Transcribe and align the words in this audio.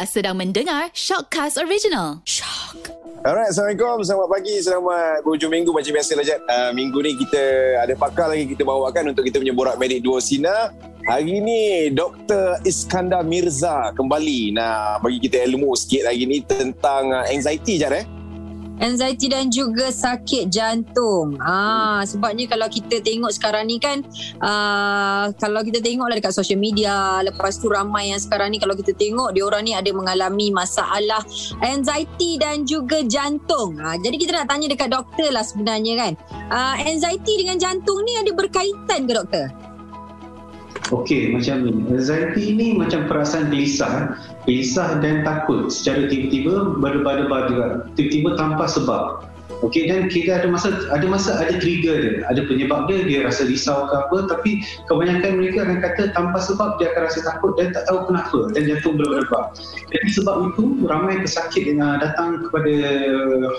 Anda 0.00 0.08
sedang 0.08 0.40
mendengar 0.40 0.88
Shockcast 0.96 1.60
Original. 1.60 2.24
Shock. 2.24 2.88
Alright, 3.20 3.52
Assalamualaikum. 3.52 4.00
Selamat 4.00 4.28
pagi. 4.32 4.56
Selamat 4.64 5.20
berhujung 5.20 5.52
minggu 5.52 5.76
macam 5.76 5.92
biasa 5.92 6.16
lah, 6.16 6.24
Jad. 6.24 6.40
Uh, 6.48 6.72
minggu 6.72 7.04
ni 7.04 7.20
kita 7.20 7.42
ada 7.84 7.92
pakar 8.00 8.32
lagi 8.32 8.48
kita 8.48 8.64
bawakan 8.64 9.12
untuk 9.12 9.28
kita 9.28 9.36
punya 9.36 9.52
borak 9.52 9.76
medik 9.76 10.00
dua 10.00 10.24
Sina. 10.24 10.72
Hari 11.04 11.44
ni 11.44 11.92
Dr. 11.92 12.64
Iskandar 12.64 13.28
Mirza 13.28 13.92
kembali 13.92 14.56
nak 14.56 15.04
bagi 15.04 15.20
kita 15.20 15.44
ilmu 15.52 15.76
sikit 15.76 16.08
lagi 16.08 16.24
ni 16.24 16.40
tentang 16.48 17.12
uh, 17.12 17.28
anxiety, 17.28 17.76
Jad 17.76 17.92
eh 17.92 18.19
anxiety 18.80 19.28
dan 19.28 19.52
juga 19.52 19.92
sakit 19.92 20.48
jantung. 20.50 21.36
Ah 21.40 22.02
sebabnya 22.02 22.48
kalau 22.50 22.66
kita 22.66 22.98
tengok 23.04 23.30
sekarang 23.30 23.68
ni 23.68 23.76
kan 23.76 24.02
uh, 24.40 25.30
kalau 25.36 25.60
kita 25.62 25.78
tengoklah 25.84 26.16
dekat 26.16 26.34
social 26.34 26.58
media 26.58 27.20
lepas 27.22 27.60
tu 27.60 27.68
ramai 27.68 28.10
yang 28.10 28.20
sekarang 28.20 28.50
ni 28.50 28.58
kalau 28.58 28.74
kita 28.74 28.96
tengok 28.96 29.36
dia 29.36 29.44
orang 29.44 29.62
ni 29.68 29.72
ada 29.76 29.92
mengalami 29.92 30.50
masalah 30.50 31.22
anxiety 31.62 32.40
dan 32.40 32.64
juga 32.64 33.04
jantung. 33.06 33.76
Ah 33.78 33.94
jadi 34.00 34.16
kita 34.16 34.32
nak 34.42 34.48
tanya 34.50 34.66
dekat 34.66 34.90
doktor 34.90 35.30
lah 35.30 35.44
sebenarnya 35.44 35.94
kan. 36.00 36.12
Uh, 36.50 36.76
anxiety 36.82 37.38
dengan 37.38 37.60
jantung 37.60 38.02
ni 38.02 38.16
ada 38.18 38.32
berkaitan 38.34 39.06
ke 39.06 39.12
doktor? 39.14 39.69
Okey, 40.88 41.30
macam 41.36 41.68
ni. 41.68 41.76
Anxiety 41.92 42.56
ni 42.56 42.74
macam 42.74 43.04
perasaan 43.04 43.52
gelisah. 43.52 44.16
Gelisah 44.48 44.98
dan 45.04 45.22
takut 45.22 45.68
secara 45.68 46.08
tiba-tiba 46.08 46.80
berdebar-debar 46.80 47.52
juga. 47.52 47.66
Tiba-tiba 47.94 48.34
tanpa 48.40 48.64
sebab. 48.64 49.28
Okey, 49.60 49.92
dan 49.92 50.08
kita 50.08 50.40
ada 50.40 50.48
masa 50.48 50.72
ada 50.88 51.04
masa 51.04 51.36
ada 51.36 51.60
trigger 51.60 52.00
dia. 52.00 52.14
Ada 52.32 52.48
penyebab 52.48 52.88
dia, 52.88 53.04
dia 53.04 53.20
rasa 53.28 53.44
risau 53.44 53.86
ke 53.86 53.94
apa. 53.94 54.18
Tapi 54.32 54.64
kebanyakan 54.88 55.36
mereka 55.36 55.68
akan 55.68 55.78
kata 55.84 56.02
tanpa 56.16 56.38
sebab 56.40 56.80
dia 56.80 56.90
akan 56.96 57.02
rasa 57.06 57.20
takut 57.28 57.52
dan 57.60 57.76
tak 57.76 57.84
tahu 57.86 58.08
kenapa. 58.08 58.38
Dan 58.56 58.62
jantung 58.72 58.96
berdebar. 58.96 59.52
Jadi 59.92 60.10
sebab 60.16 60.56
itu, 60.56 60.64
ramai 60.88 61.20
pesakit 61.20 61.70
yang 61.70 61.84
datang 62.00 62.48
kepada 62.48 62.72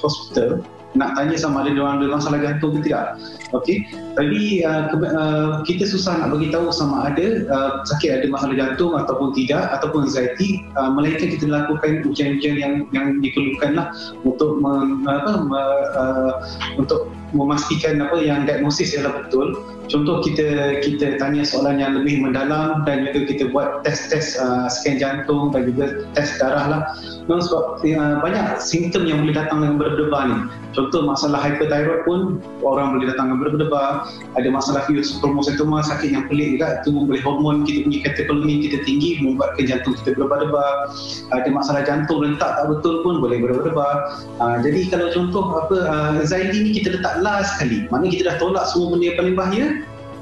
hospital 0.01 0.65
nak 0.95 1.15
tanya 1.15 1.37
sama 1.39 1.63
ada 1.63 1.71
dia 1.71 1.81
orang 1.83 2.03
ada 2.03 2.07
masalah 2.11 2.39
jantung 2.43 2.79
ke 2.79 2.91
tidak. 2.91 3.15
Okey. 3.55 3.87
Tapi 4.15 4.63
uh, 4.67 4.91
uh, 4.91 5.51
kita 5.63 5.87
susah 5.87 6.19
nak 6.19 6.35
bagi 6.35 6.51
tahu 6.51 6.67
sama 6.71 7.11
ada 7.11 7.47
uh, 7.47 7.71
sakit 7.87 8.21
ada 8.21 8.25
masalah 8.27 8.55
jantung 8.55 8.95
ataupun 8.95 9.31
tidak 9.35 9.71
ataupun 9.79 10.07
anxiety 10.07 10.67
uh, 10.75 10.91
melainkan 10.91 11.31
kita 11.31 11.47
lakukan 11.47 12.03
ujian-ujian 12.03 12.55
yang 12.59 12.73
yang 12.91 13.19
diperlukanlah 13.23 13.95
untuk 14.27 14.59
me, 14.59 15.03
apa 15.07 15.31
me, 15.47 15.61
uh, 15.95 16.33
untuk 16.75 17.07
memastikan 17.31 17.99
apa 18.03 18.19
yang 18.19 18.43
diagnosis 18.47 18.95
adalah 18.95 19.23
betul. 19.25 19.55
Contoh 19.91 20.23
kita 20.23 20.79
kita 20.79 21.19
tanya 21.19 21.43
soalan 21.43 21.75
yang 21.75 21.91
lebih 21.99 22.23
mendalam 22.23 22.87
dan 22.87 23.11
juga 23.11 23.27
kita 23.27 23.43
buat 23.51 23.83
tes-tes 23.83 24.39
uh, 24.39 24.71
scan 24.71 24.95
jantung 24.95 25.51
dan 25.51 25.67
juga 25.67 26.07
tes 26.15 26.31
darah 26.39 26.65
lah. 26.71 26.81
No, 27.27 27.43
sebab 27.43 27.83
uh, 27.83 28.15
banyak 28.23 28.63
simptom 28.63 29.03
yang 29.03 29.27
boleh 29.27 29.35
datang 29.35 29.59
dengan 29.59 29.75
berdebar 29.75 30.23
ni. 30.31 30.37
Contoh 30.71 31.03
masalah 31.03 31.43
hyperthyroid 31.43 32.07
pun 32.07 32.39
orang 32.63 32.95
boleh 32.95 33.11
datang 33.11 33.35
dengan 33.35 33.39
berdebar. 33.43 34.07
Ada 34.39 34.47
masalah 34.47 34.87
virus 34.87 35.19
kromositoma 35.19 35.83
sakit 35.83 36.15
yang 36.15 36.23
pelik 36.31 36.55
juga. 36.55 36.79
Itu 36.79 36.95
boleh 36.95 37.19
hormon 37.27 37.67
kita 37.67 37.83
punya 37.83 37.99
katekolomi 38.07 38.71
kita 38.71 38.79
tinggi 38.87 39.19
membuatkan 39.19 39.67
jantung 39.67 39.99
kita 39.99 40.15
berdebar-debar. 40.15 40.95
Ada 41.35 41.49
masalah 41.51 41.83
jantung 41.83 42.23
rentak 42.23 42.55
tak 42.55 42.65
betul 42.71 43.03
pun 43.03 43.19
boleh 43.19 43.43
berdebar-debar. 43.43 44.23
Uh, 44.39 44.55
jadi 44.63 44.87
kalau 44.87 45.07
contoh 45.11 45.43
apa 45.59 45.75
uh, 45.83 46.09
anxiety 46.23 46.63
ni 46.63 46.71
kita 46.79 46.95
letak 46.95 47.19
last 47.21 47.57
sekali. 47.57 47.87
Maknanya 47.93 48.11
kita 48.11 48.23
dah 48.33 48.37
tolak 48.41 48.65
semua 48.69 48.97
benda 48.97 49.05
yang 49.07 49.17
paling 49.17 49.35
bahaya 49.37 49.65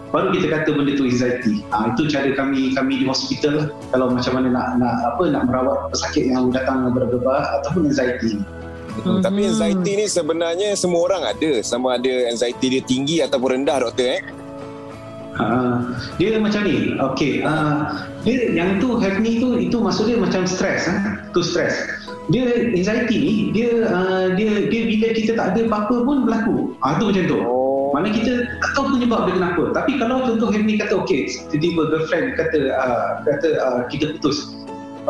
baru 0.09 0.33
kita 0.33 0.47
kata 0.49 0.69
benda 0.73 0.91
tu 0.97 1.05
anxiety. 1.05 1.53
Ha, 1.69 1.93
itu 1.93 2.09
cara 2.09 2.29
kami 2.33 2.73
kami 2.73 2.93
di 3.01 3.05
hospital 3.05 3.53
lah. 3.61 3.67
Kalau 3.93 4.05
macam 4.09 4.31
mana 4.37 4.47
nak 4.49 4.67
nak 4.81 4.95
apa 5.15 5.23
nak 5.29 5.43
merawat 5.49 5.77
pesakit 5.93 6.33
yang 6.33 6.49
datang 6.49 6.89
berdebar 6.89 7.45
ataupun 7.61 7.89
anxiety. 7.89 8.41
Hmm. 9.05 9.21
Tapi 9.21 9.47
anxiety 9.47 9.91
ni 9.95 10.05
sebenarnya 10.09 10.73
semua 10.75 11.05
orang 11.05 11.23
ada. 11.29 11.51
Sama 11.61 12.01
ada 12.01 12.13
anxiety 12.29 12.79
dia 12.79 12.81
tinggi 12.83 13.17
ataupun 13.21 13.61
rendah 13.61 13.85
doktor 13.85 14.17
eh. 14.17 14.21
Ha, 15.39 15.45
dia 16.19 16.35
macam 16.35 16.67
ni. 16.67 16.99
Okey. 16.99 17.47
Uh, 17.47 17.95
dia 18.27 18.51
yang 18.51 18.81
tu 18.83 18.99
have 18.99 19.23
ni 19.23 19.39
tu 19.39 19.55
itu 19.55 19.79
maksud 19.79 20.11
dia 20.11 20.19
macam 20.19 20.43
stres 20.43 20.89
ha? 20.89 21.23
Tu 21.31 21.39
stres. 21.39 21.79
Dia 22.29 22.45
anxiety 22.77 23.17
ni 23.17 23.35
dia 23.51 23.89
uh, 23.89 24.37
dia 24.37 24.69
dia 24.69 24.81
bila 24.85 25.07
kita 25.17 25.31
tak 25.33 25.57
ada 25.57 25.61
apa-apa 25.65 25.95
pun 26.05 26.17
berlaku. 26.29 26.55
Ah 26.85 26.93
ha, 26.93 26.99
tu 27.01 27.09
macam 27.09 27.25
tu. 27.25 27.39
Oh. 27.41 27.89
Mana 27.89 28.13
kita 28.13 28.45
tak 28.61 28.71
tahu 28.77 28.85
penyebab 28.93 29.25
dia 29.25 29.41
kenapa. 29.41 29.63
Tapi 29.73 29.97
kalau 29.97 30.21
contoh 30.21 30.53
Henry 30.53 30.77
kata 30.77 30.93
okey, 31.01 31.25
tiba-tiba 31.49 31.81
girlfriend 31.89 32.37
kata 32.37 32.59
uh, 32.69 33.07
kata 33.25 33.47
uh, 33.57 33.79
kita 33.89 34.13
putus. 34.17 34.53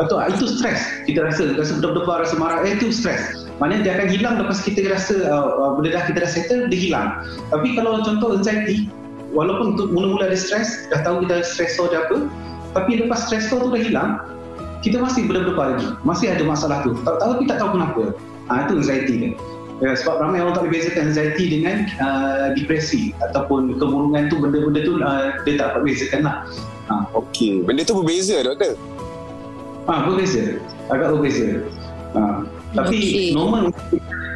Lepas 0.00 0.16
uh, 0.16 0.32
itu 0.32 0.48
stres. 0.48 0.80
Kita 1.04 1.28
rasa 1.28 1.60
rasa 1.60 1.76
berdebar, 1.76 2.24
rasa 2.24 2.40
marah. 2.40 2.64
Eh, 2.64 2.72
itu 2.80 2.88
stres. 2.88 3.44
Mana 3.60 3.84
dia 3.84 4.00
akan 4.00 4.08
hilang 4.08 4.34
lepas 4.40 4.64
kita 4.64 4.88
rasa 4.88 5.28
uh, 5.28 5.48
uh, 5.60 5.70
benda 5.76 5.92
dah 5.92 6.08
kita 6.08 6.24
dah 6.24 6.30
settle, 6.32 6.72
dia 6.72 6.80
hilang. 6.88 7.20
Tapi 7.52 7.76
kalau 7.76 8.00
contoh 8.00 8.32
anxiety, 8.32 8.88
walaupun 9.36 9.76
tu 9.76 9.92
mula-mula 9.92 10.32
ada 10.32 10.38
stres, 10.40 10.88
dah 10.88 11.04
tahu 11.04 11.28
kita 11.28 11.44
stressor 11.44 11.92
dia 11.92 12.08
apa, 12.08 12.32
tapi 12.72 13.04
lepas 13.04 13.28
stressor 13.28 13.60
tu 13.60 13.68
dah 13.68 13.82
hilang, 13.84 14.10
kita 14.80 14.96
masih 15.00 15.28
berdebar 15.28 15.76
lagi. 15.76 15.88
Masih 16.02 16.32
ada 16.32 16.42
masalah 16.44 16.80
tu. 16.84 16.96
Tak 17.04 17.20
tahu 17.20 17.30
tapi 17.36 17.44
tak 17.48 17.58
tahu 17.60 17.70
kenapa. 17.76 18.02
Ah 18.48 18.66
itu 18.66 18.72
anxiety 18.80 19.14
dia. 19.16 19.32
Ya, 19.80 19.96
sebab 19.96 20.20
ramai 20.20 20.44
orang 20.44 20.52
tak 20.52 20.68
boleh 20.68 20.76
bezakan 20.76 21.08
anxiety 21.08 21.44
dengan 21.48 21.88
uh, 22.04 22.52
depresi 22.52 23.16
ataupun 23.24 23.80
kemurungan 23.80 24.28
tu 24.28 24.36
benda-benda 24.36 24.80
tu 24.84 25.00
uh, 25.00 25.40
dia 25.48 25.56
tak 25.56 25.72
dapat 25.72 25.82
bezakan 25.88 26.20
lah. 26.28 26.36
Ha. 26.92 26.94
Okey, 27.16 27.64
benda 27.64 27.80
tu 27.88 27.96
berbeza 27.96 28.44
doktor? 28.44 28.76
Ha, 29.88 30.04
berbeza. 30.04 30.60
Agak 30.92 31.16
berbeza. 31.16 31.64
Ha. 32.12 32.44
Tapi 32.76 32.98
okay. 33.00 33.28
normal 33.32 33.72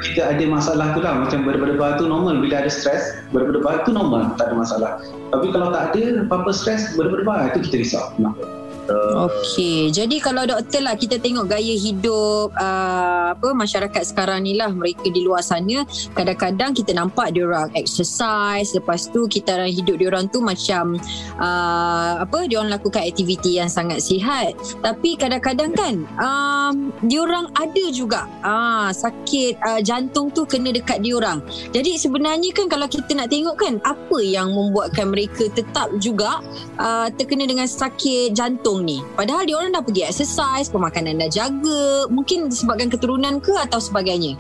kita 0.04 0.20
ada 0.36 0.44
masalah 0.48 0.92
tu 0.92 1.00
lah 1.00 1.12
macam 1.16 1.44
berdebar 1.48 1.96
tu 1.96 2.04
normal 2.04 2.40
bila 2.40 2.60
ada 2.60 2.70
stres 2.72 3.16
berdebar 3.32 3.88
tu 3.88 3.96
normal 3.96 4.36
tak 4.36 4.52
ada 4.52 4.56
masalah 4.60 4.90
tapi 5.32 5.48
kalau 5.48 5.72
tak 5.72 5.96
ada 5.96 6.28
apa-apa 6.28 6.52
stres 6.52 6.92
berdebar 6.92 7.48
itu 7.48 7.64
kita 7.64 7.76
risau 7.80 8.04
kenapa 8.12 8.44
Okey, 8.84 9.88
jadi 9.88 10.20
kalau 10.20 10.44
doktor 10.44 10.84
lah 10.84 10.92
kita 10.92 11.16
tengok 11.16 11.48
gaya 11.48 11.72
hidup 11.72 12.52
uh, 12.52 13.32
apa 13.32 13.48
masyarakat 13.56 14.02
sekarang 14.04 14.44
ni 14.44 14.60
lah 14.60 14.68
mereka 14.68 15.08
di 15.08 15.24
luar 15.24 15.40
sana 15.40 15.88
kadang-kadang 16.12 16.76
kita 16.76 16.92
nampak 16.92 17.32
dia 17.32 17.48
orang 17.48 17.72
exercise 17.72 18.76
lepas 18.76 19.08
tu 19.08 19.24
kita 19.24 19.56
orang 19.56 19.72
hidup 19.72 19.96
dia 19.96 20.08
orang 20.12 20.28
tu 20.28 20.44
macam 20.44 21.00
uh, 21.40 22.20
apa 22.20 22.44
dia 22.44 22.60
orang 22.60 22.76
lakukan 22.76 23.00
aktiviti 23.08 23.56
yang 23.56 23.72
sangat 23.72 24.04
sihat. 24.04 24.52
Tapi 24.84 25.16
kadang-kadang 25.16 25.72
kan 25.72 25.94
um, 26.20 26.74
dia 27.08 27.24
orang 27.24 27.48
ada 27.56 27.84
juga 27.88 28.28
uh, 28.44 28.92
sakit 28.92 29.64
uh, 29.64 29.80
jantung 29.80 30.28
tu 30.28 30.44
kena 30.44 30.74
dekat 30.74 31.00
dia 31.00 31.16
orang. 31.16 31.40
Jadi 31.72 31.96
sebenarnya 31.96 32.52
kan 32.52 32.68
kalau 32.68 32.84
kita 32.84 33.16
nak 33.16 33.32
tengok 33.32 33.56
kan 33.56 33.80
apa 33.86 34.18
yang 34.20 34.52
membuatkan 34.52 35.08
mereka 35.08 35.48
tetap 35.48 35.88
juga 36.02 36.44
uh, 36.76 37.08
terkena 37.14 37.48
dengan 37.48 37.64
sakit 37.64 38.36
jantung 38.36 38.73
jantung 38.74 38.82
ni 38.82 38.98
padahal 39.14 39.46
dia 39.46 39.54
orang 39.54 39.70
dah 39.70 39.82
pergi 39.86 40.02
exercise 40.02 40.66
pemakanan 40.66 41.22
dah 41.22 41.30
jaga 41.30 42.10
mungkin 42.10 42.50
disebabkan 42.50 42.90
keturunan 42.90 43.38
ke 43.38 43.54
atau 43.54 43.78
sebagainya 43.78 44.34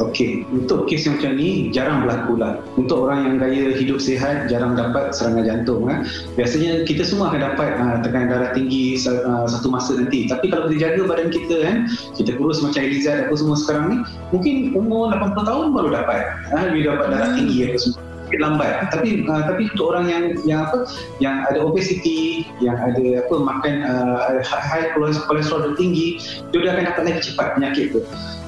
Okey, 0.00 0.48
untuk 0.48 0.88
kes 0.88 1.04
yang 1.04 1.20
macam 1.20 1.32
ni 1.36 1.68
jarang 1.68 2.00
berlaku 2.00 2.40
lah. 2.40 2.64
Untuk 2.80 3.06
orang 3.06 3.28
yang 3.28 3.36
gaya 3.36 3.76
hidup 3.76 4.00
sihat 4.00 4.48
jarang 4.48 4.72
dapat 4.72 5.12
serangan 5.12 5.44
jantung. 5.44 5.84
Kan? 5.84 6.08
Biasanya 6.32 6.88
kita 6.88 7.04
semua 7.04 7.28
akan 7.28 7.52
dapat 7.52 7.76
uh, 7.76 7.96
tekanan 8.00 8.32
darah 8.32 8.50
tinggi 8.56 8.96
uh, 9.04 9.44
satu 9.44 9.68
masa 9.68 10.00
nanti. 10.00 10.32
Tapi 10.32 10.48
kalau 10.48 10.72
kita 10.72 10.96
jaga 10.96 11.12
badan 11.12 11.28
kita 11.28 11.56
kan, 11.60 11.76
kita 12.16 12.40
kurus 12.40 12.64
macam 12.64 12.80
Elizad 12.80 13.28
apa 13.28 13.36
semua 13.36 13.52
sekarang 13.60 13.84
ni, 13.92 13.96
mungkin 14.32 14.72
umur 14.72 15.12
80 15.12 15.44
tahun 15.44 15.66
baru 15.76 15.88
dapat. 15.92 16.20
Uh, 16.56 16.66
dia 16.72 16.82
dapat 16.88 17.06
darah 17.12 17.28
hmm. 17.28 17.36
tinggi 17.36 17.56
apa 17.68 17.76
semua 17.76 18.11
lambat 18.40 18.88
tapi 18.88 19.26
uh, 19.28 19.42
tapi 19.44 19.68
untuk 19.74 19.86
orang 19.92 20.06
yang 20.08 20.24
yang 20.46 20.60
apa 20.64 20.88
yang 21.20 21.44
ada 21.50 21.58
obesity 21.60 22.48
yang 22.62 22.78
ada 22.78 23.26
apa 23.26 23.34
makan 23.36 23.74
uh, 23.84 24.40
high 24.46 24.94
kolesterol 24.96 25.74
tinggi 25.76 26.22
dia 26.54 26.72
akan 26.72 26.84
dapat 26.88 27.02
lagi 27.10 27.20
cepat 27.32 27.58
penyakit 27.58 27.98
tu 27.98 28.00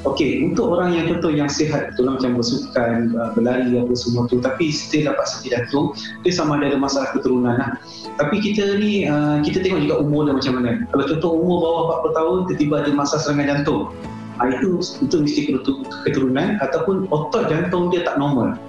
Okey, 0.04 0.44
untuk 0.44 0.76
orang 0.76 0.92
yang 0.92 1.08
contoh 1.08 1.32
yang 1.32 1.48
sihat 1.48 1.88
betul 1.88 2.12
lah, 2.12 2.20
macam 2.20 2.36
bersukan, 2.36 3.16
uh, 3.16 3.32
berlari 3.32 3.72
apa 3.72 3.94
semua 3.96 4.28
tu 4.28 4.36
tapi 4.36 4.68
still 4.68 5.08
dapat 5.08 5.24
sakit 5.24 5.48
jantung, 5.56 5.96
dia 6.20 6.32
sama 6.36 6.60
ada 6.60 6.68
ada 6.68 6.76
masalah 6.76 7.08
keturunan 7.16 7.56
lah. 7.56 7.80
Tapi 8.20 8.36
kita 8.44 8.76
ni, 8.76 9.08
uh, 9.08 9.40
kita 9.40 9.64
tengok 9.64 9.88
juga 9.88 10.04
umur 10.04 10.28
dia 10.28 10.36
macam 10.36 10.60
mana. 10.60 10.84
Kalau 10.92 11.04
contoh 11.08 11.30
umur 11.40 11.56
bawah 11.56 11.82
40 12.04 12.18
tahun, 12.20 12.36
tiba-tiba 12.52 12.74
ada 12.84 12.90
masalah 12.92 13.20
serangan 13.24 13.46
jantung. 13.48 13.82
Uh, 14.36 14.46
itu, 14.52 14.68
itu 15.00 15.16
mesti 15.24 15.40
keturunan 16.04 16.60
ataupun 16.60 17.08
otot 17.08 17.48
jantung 17.48 17.88
dia 17.88 18.04
tak 18.04 18.20
normal. 18.20 18.60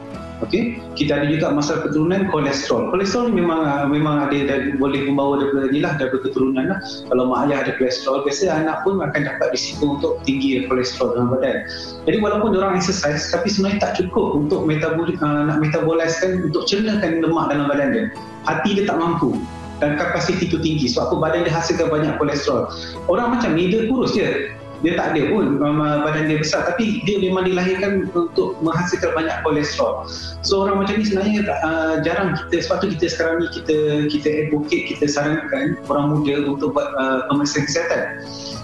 Okey, 0.44 0.84
kita 1.00 1.16
ada 1.16 1.32
juga 1.32 1.48
masalah 1.48 1.88
keturunan 1.88 2.28
kolesterol. 2.28 2.92
Kolesterol 2.92 3.32
ni 3.32 3.40
memang 3.40 3.88
memang 3.88 4.28
ada 4.28 4.36
dan 4.36 4.76
boleh 4.76 5.08
membawa 5.08 5.40
daripada 5.40 5.72
ni 5.72 5.80
lah 5.80 5.96
daripada 5.96 6.28
keturunan 6.28 6.66
lah. 6.76 6.80
Kalau 7.08 7.32
mak 7.32 7.48
ayah 7.48 7.64
ada 7.64 7.72
kolesterol, 7.80 8.28
biasa 8.28 8.52
anak 8.52 8.84
pun 8.84 9.00
akan 9.00 9.22
dapat 9.24 9.48
risiko 9.56 9.96
untuk 9.96 10.20
tinggi 10.28 10.68
kolesterol 10.68 11.16
dalam 11.16 11.32
badan. 11.32 11.64
Jadi 12.04 12.18
walaupun 12.20 12.52
orang 12.52 12.76
exercise, 12.76 13.32
tapi 13.32 13.48
sebenarnya 13.48 13.80
tak 13.80 13.94
cukup 14.04 14.36
untuk 14.36 14.68
metabol 14.68 15.08
uh, 15.08 15.42
nak 15.48 15.64
metaboliskan 15.64 16.44
untuk 16.52 16.68
cernakan 16.68 17.24
lemak 17.24 17.56
dalam 17.56 17.72
badan 17.72 17.88
dia. 17.96 18.06
Hati 18.44 18.76
dia 18.76 18.84
tak 18.92 19.00
mampu. 19.00 19.40
dan 19.84 20.00
kapasiti 20.00 20.48
tu 20.48 20.56
tinggi 20.64 20.88
sebab 20.88 21.12
apa 21.12 21.16
badan 21.20 21.42
dia 21.44 21.52
hasilkan 21.52 21.92
banyak 21.92 22.16
kolesterol 22.16 22.72
orang 23.12 23.36
macam 23.36 23.52
ni 23.60 23.68
dia 23.68 23.84
kurus 23.92 24.16
je 24.16 24.55
dia 24.84 25.00
tak 25.00 25.16
ada 25.16 25.22
pun 25.32 25.60
badan 26.04 26.28
dia 26.28 26.38
besar. 26.42 26.68
Tapi 26.68 27.06
dia 27.08 27.22
memang 27.22 27.48
dilahirkan 27.48 28.12
untuk 28.12 28.60
menghasilkan 28.60 29.12
banyak 29.16 29.36
kolesterol. 29.46 30.08
So 30.44 30.68
orang 30.68 30.84
macam 30.84 31.00
ni 31.00 31.06
sebenarnya 31.08 31.48
uh, 31.64 31.96
jarang 32.04 32.36
kita 32.36 32.68
sebab 32.68 32.78
tu 32.84 32.88
kita 32.98 33.06
sekarang 33.12 33.36
ni 33.44 33.48
kita 33.54 33.76
kita 34.12 34.28
advocate 34.46 34.84
kita 34.96 35.06
sarankan 35.08 35.80
orang 35.88 36.06
muda 36.12 36.50
untuk 36.50 36.76
buat 36.76 36.92
uh, 37.00 37.30
pemeriksaan 37.32 37.64
kesihatan. 37.70 38.02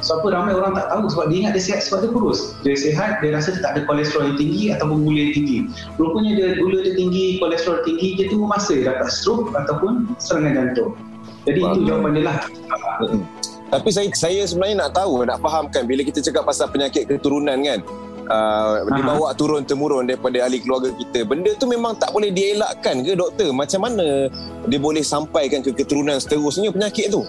Sebab 0.02 0.18
apa 0.25 0.28
ramai 0.34 0.54
orang 0.58 0.74
tak 0.74 0.90
tahu 0.90 1.06
sebab 1.13 1.25
dia 1.30 1.38
ingat 1.46 1.54
dia 1.56 1.63
sihat 1.72 1.80
sebab 1.86 2.00
dia 2.04 2.10
kurus. 2.12 2.40
Dia 2.66 2.75
sihat 2.75 3.22
dia 3.22 3.31
rasa 3.38 3.54
dia 3.54 3.62
tak 3.62 3.72
ada 3.78 3.81
kolesterol 3.86 4.34
yang 4.34 4.38
tinggi 4.38 4.63
ataupun 4.74 4.98
gula 5.06 5.19
yang 5.30 5.34
tinggi. 5.38 5.58
Rupanya 6.02 6.31
dia 6.36 6.48
gula 6.58 6.80
dia 6.81 6.94
tinggi 6.98 7.25
kolesterol 7.38 7.86
tinggi 7.86 8.08
dia 8.18 8.25
tunggu 8.34 8.48
masa 8.50 8.72
dia 8.74 8.92
dapat 8.92 9.08
stroke 9.13 9.54
ataupun 9.54 10.10
serangan 10.18 10.54
jantung. 10.58 10.92
Jadi 11.46 11.60
Bagus. 11.62 11.74
itu 11.74 11.80
jawapan 11.90 12.12
dia 12.18 12.24
lah 12.30 12.38
tapi 13.72 13.88
saya 13.88 14.12
saya 14.12 14.44
sebenarnya 14.44 14.86
nak 14.86 14.92
tahu, 15.00 15.24
nak 15.24 15.40
fahamkan 15.40 15.88
bila 15.88 16.04
kita 16.04 16.20
cakap 16.20 16.44
pasal 16.44 16.68
penyakit 16.68 17.08
keturunan 17.08 17.56
kan. 17.64 17.80
Uh, 18.32 18.88
dibawa 18.96 19.36
turun 19.36 19.68
temurun 19.68 20.08
daripada 20.08 20.48
ahli 20.48 20.64
keluarga 20.64 20.92
kita. 20.96 21.28
Benda 21.28 21.52
tu 21.60 21.68
memang 21.68 22.00
tak 22.00 22.16
boleh 22.16 22.32
dielakkan 22.32 23.04
ke 23.04 23.16
doktor? 23.16 23.52
Macam 23.52 23.88
mana 23.88 24.28
dia 24.68 24.80
boleh 24.80 25.04
sampaikan 25.04 25.60
ke 25.64 25.76
keturunan 25.76 26.16
seterusnya 26.20 26.72
penyakit 26.72 27.12
tu? 27.12 27.24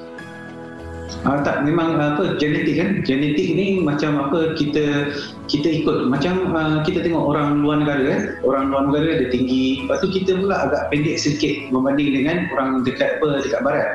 Uh, 1.23 1.39
tak 1.47 1.63
memang 1.63 1.95
apa 1.99 2.35
genetik 2.39 2.83
kan 2.83 2.91
genetik 3.07 3.49
ni 3.55 3.79
macam 3.79 4.27
apa 4.27 4.59
kita 4.59 5.15
kita 5.53 5.69
ikut. 5.85 6.09
Macam 6.09 6.57
uh, 6.57 6.81
kita 6.81 7.05
tengok 7.05 7.37
orang 7.37 7.61
luar 7.61 7.85
negara 7.85 8.03
kan 8.09 8.21
orang 8.41 8.73
luar 8.73 8.83
negara 8.89 9.21
dia 9.21 9.29
tinggi. 9.29 9.85
Lepas 9.85 10.01
tu 10.01 10.09
kita 10.09 10.41
pula 10.41 10.57
agak 10.65 10.89
pendek 10.89 11.21
sedikit 11.21 11.69
berbanding 11.69 12.17
dengan 12.17 12.49
orang 12.57 12.81
dekat 12.89 13.21
apa 13.21 13.45
dekat 13.45 13.61
barat. 13.61 13.89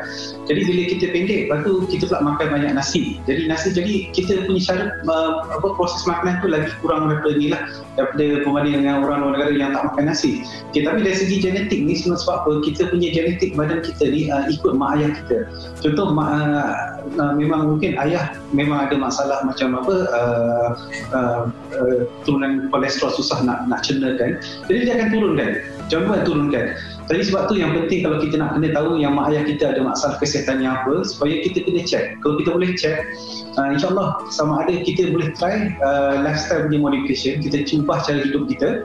Jadi 0.45 0.61
bila 0.69 0.81
kita 0.85 1.05
pendek 1.09 1.39
lepas 1.49 1.59
tu 1.65 1.73
kita 1.89 2.03
pula 2.05 2.21
makan 2.21 2.47
banyak 2.53 2.71
nasi. 2.77 3.17
Jadi 3.25 3.49
nasi 3.49 3.73
jadi 3.73 3.93
kita 4.13 4.45
punya 4.45 4.61
cara 4.61 4.83
uh, 5.09 5.49
apa 5.49 5.67
proses 5.73 6.05
makanan 6.05 6.45
tu 6.45 6.47
lagi 6.53 6.69
kurang 6.85 7.09
daripada 7.09 7.33
ni 7.33 7.49
lah 7.49 7.61
daripada 7.97 8.45
berbanding 8.45 8.85
dengan 8.85 9.01
orang 9.01 9.17
luar 9.25 9.31
negara 9.33 9.51
yang 9.57 9.73
tak 9.73 9.83
makan 9.89 10.05
nasi. 10.13 10.45
Okay, 10.69 10.85
tapi 10.85 11.01
dari 11.01 11.17
segi 11.17 11.35
genetik 11.41 11.81
ni 11.81 11.97
semua 11.97 12.21
sebab 12.21 12.45
apa? 12.45 12.51
Kita 12.61 12.93
punya 12.93 13.09
genetik 13.09 13.57
badan 13.57 13.81
kita 13.81 14.05
ni 14.13 14.29
uh, 14.29 14.45
ikut 14.45 14.77
mak 14.77 15.01
ayah 15.01 15.09
kita. 15.17 15.37
Contoh 15.81 16.13
mak, 16.13 16.29
uh, 16.29 17.01
uh, 17.17 17.33
memang 17.33 17.73
mungkin 17.73 17.97
ayah 17.97 18.37
memang 18.53 18.85
ada 18.85 18.95
masalah 18.99 19.41
macam 19.41 19.73
apa 19.81 19.95
uh, 20.13 20.67
uh, 21.15 21.46
uh, 21.51 22.07
turunan 22.27 22.67
kolesterol 22.69 23.11
susah 23.15 23.43
nak 23.43 23.67
nak 23.67 23.83
cernakan 23.83 24.37
jadi 24.67 24.77
dia 24.83 24.93
akan 24.99 25.09
turunkan. 25.13 25.49
Jangan 25.87 26.19
turunkan. 26.27 26.65
Jadi 27.07 27.21
sebab 27.31 27.47
tu 27.47 27.55
yang 27.55 27.71
penting 27.71 28.03
kalau 28.03 28.19
kita 28.19 28.35
nak 28.35 28.59
kena 28.59 28.75
tahu 28.75 28.99
yang 28.99 29.15
mak 29.15 29.31
ayah 29.31 29.47
kita 29.47 29.71
ada 29.71 29.79
masalah 29.79 30.19
kesihatannya 30.19 30.67
apa 30.67 31.07
supaya 31.07 31.39
kita 31.39 31.63
kena 31.63 31.81
check. 31.87 32.19
Kalau 32.19 32.35
kita 32.43 32.49
boleh 32.51 32.75
check 32.75 33.07
uh, 33.55 33.67
insyaAllah 33.71 34.27
sama 34.27 34.67
ada 34.67 34.83
kita 34.83 35.07
boleh 35.15 35.31
try 35.39 35.71
uh, 35.79 36.19
lifestyle 36.19 36.67
punya 36.67 36.79
modification 36.83 37.39
kita 37.39 37.63
cuba 37.63 38.03
cara 38.03 38.19
hidup 38.27 38.51
kita. 38.51 38.83